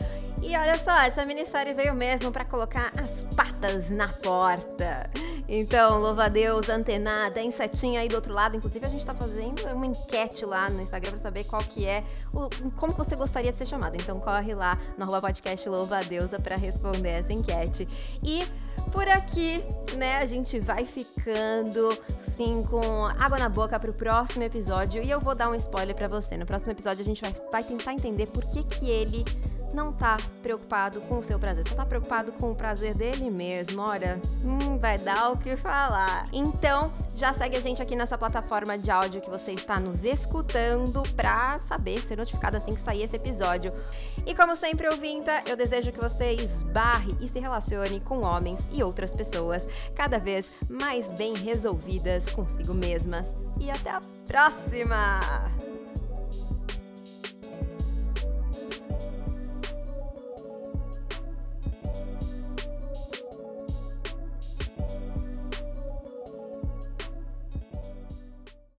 E 0.43 0.55
olha 0.57 0.77
só, 0.77 0.97
essa 0.99 1.25
minissérie 1.25 1.73
veio 1.73 1.95
mesmo 1.95 2.31
para 2.31 2.45
colocar 2.45 2.93
as 3.03 3.25
patas 3.35 3.91
na 3.91 4.07
porta. 4.07 5.11
Então, 5.49 5.99
louva 5.99 6.25
a 6.25 6.29
Deus, 6.29 6.69
antenada, 6.69 7.35
tem 7.35 7.51
setinha 7.51 8.01
aí 8.01 8.09
do 8.09 8.17
outro 8.17 8.35
lado. 8.35 8.57
Inclusive, 8.57 8.85
a 8.85 8.89
gente 8.89 9.07
tá 9.07 9.15
fazendo 9.15 9.67
uma 9.73 9.87
enquete 9.87 10.45
lá 10.45 10.69
no 10.69 10.83
Instagram 10.83 11.13
para 11.13 11.21
saber 11.21 11.45
qual 11.45 11.63
que 11.63 11.87
é, 11.87 12.05
o, 12.33 12.49
como 12.73 12.93
você 12.93 13.17
gostaria 13.17 13.51
de 13.51 13.59
ser 13.59 13.67
chamada. 13.67 13.97
Então, 13.97 14.21
corre 14.21 14.55
lá 14.55 14.79
no 14.99 15.07
podcast 15.21 15.69
Louva 15.69 15.99
a 15.99 16.03
Deusa 16.03 16.39
para 16.39 16.57
responder 16.57 17.11
essa 17.11 17.33
enquete. 17.33 17.89
E 18.23 18.45
por 18.93 19.09
aqui, 19.09 19.63
né, 19.97 20.19
a 20.19 20.27
gente 20.27 20.59
vai 20.61 20.85
ficando, 20.85 21.97
sim, 22.19 22.65
com 22.71 23.07
água 23.21 23.39
na 23.39 23.49
boca 23.49 23.79
pro 23.79 23.93
próximo 23.93 24.43
episódio. 24.45 25.03
E 25.03 25.11
eu 25.11 25.21
vou 25.21 25.35
dar 25.35 25.51
um 25.51 25.55
spoiler 25.55 25.95
para 25.95 26.09
você. 26.09 26.37
No 26.37 26.47
próximo 26.47 26.73
episódio, 26.73 27.03
a 27.03 27.05
gente 27.05 27.21
vai, 27.21 27.35
vai 27.51 27.63
tentar 27.63 27.93
entender 27.93 28.27
por 28.27 28.43
que 28.53 28.63
que 28.63 28.91
ele 28.91 29.25
não 29.77 29.93
tá 29.93 30.17
preocupado 30.43 31.03
com 31.03 31.19
o 31.19 31.23
seu 31.23 31.39
prazer, 31.39 31.69
só 31.69 31.75
tá 31.75 31.85
preocupado 31.85 32.33
com 32.33 32.51
o 32.51 32.55
prazer 32.55 32.95
dele 32.95 33.31
mesmo. 33.31 33.83
Olha, 33.83 34.19
hum, 34.43 34.79
vai 34.79 34.99
dar 34.99 35.31
o 35.31 35.37
que 35.37 35.55
falar. 35.55 36.27
Então, 36.33 36.91
já 37.15 37.35
segue 37.35 37.59
a 37.59 37.61
gente 37.61 37.83
aqui 37.83 37.95
nessa 37.95 38.17
plataforma 38.17 38.79
de 38.79 38.91
áudio 38.91 39.21
que 39.21 39.29
você 39.29 39.53
está 39.53 39.79
nos 39.79 40.03
escutando 40.03 41.03
pra 41.15 41.59
saber, 41.59 42.01
ser 42.01 42.17
notificado 42.17 42.57
assim 42.57 42.75
que 42.75 42.81
sair 42.81 43.03
esse 43.03 43.17
episódio. 43.17 43.71
E 44.27 44.35
como 44.35 44.57
sempre, 44.57 44.89
ouvinta, 44.89 45.43
eu 45.47 45.57
desejo 45.57 45.93
que 45.93 46.01
você 46.01 46.33
esbarre 46.33 47.15
e 47.21 47.29
se 47.29 47.39
relacione 47.39 48.01
com 48.01 48.23
homens 48.23 48.67
e 48.73 48.83
outras 48.83 49.13
pessoas 49.13 49.69
cada 49.95 50.19
vez 50.19 50.65
mais 50.71 51.11
bem 51.11 51.35
resolvidas 51.35 52.31
consigo 52.31 52.73
mesmas. 52.73 53.37
E 53.61 53.71
até 53.71 53.91
a 53.91 54.03
próxima! 54.27 55.66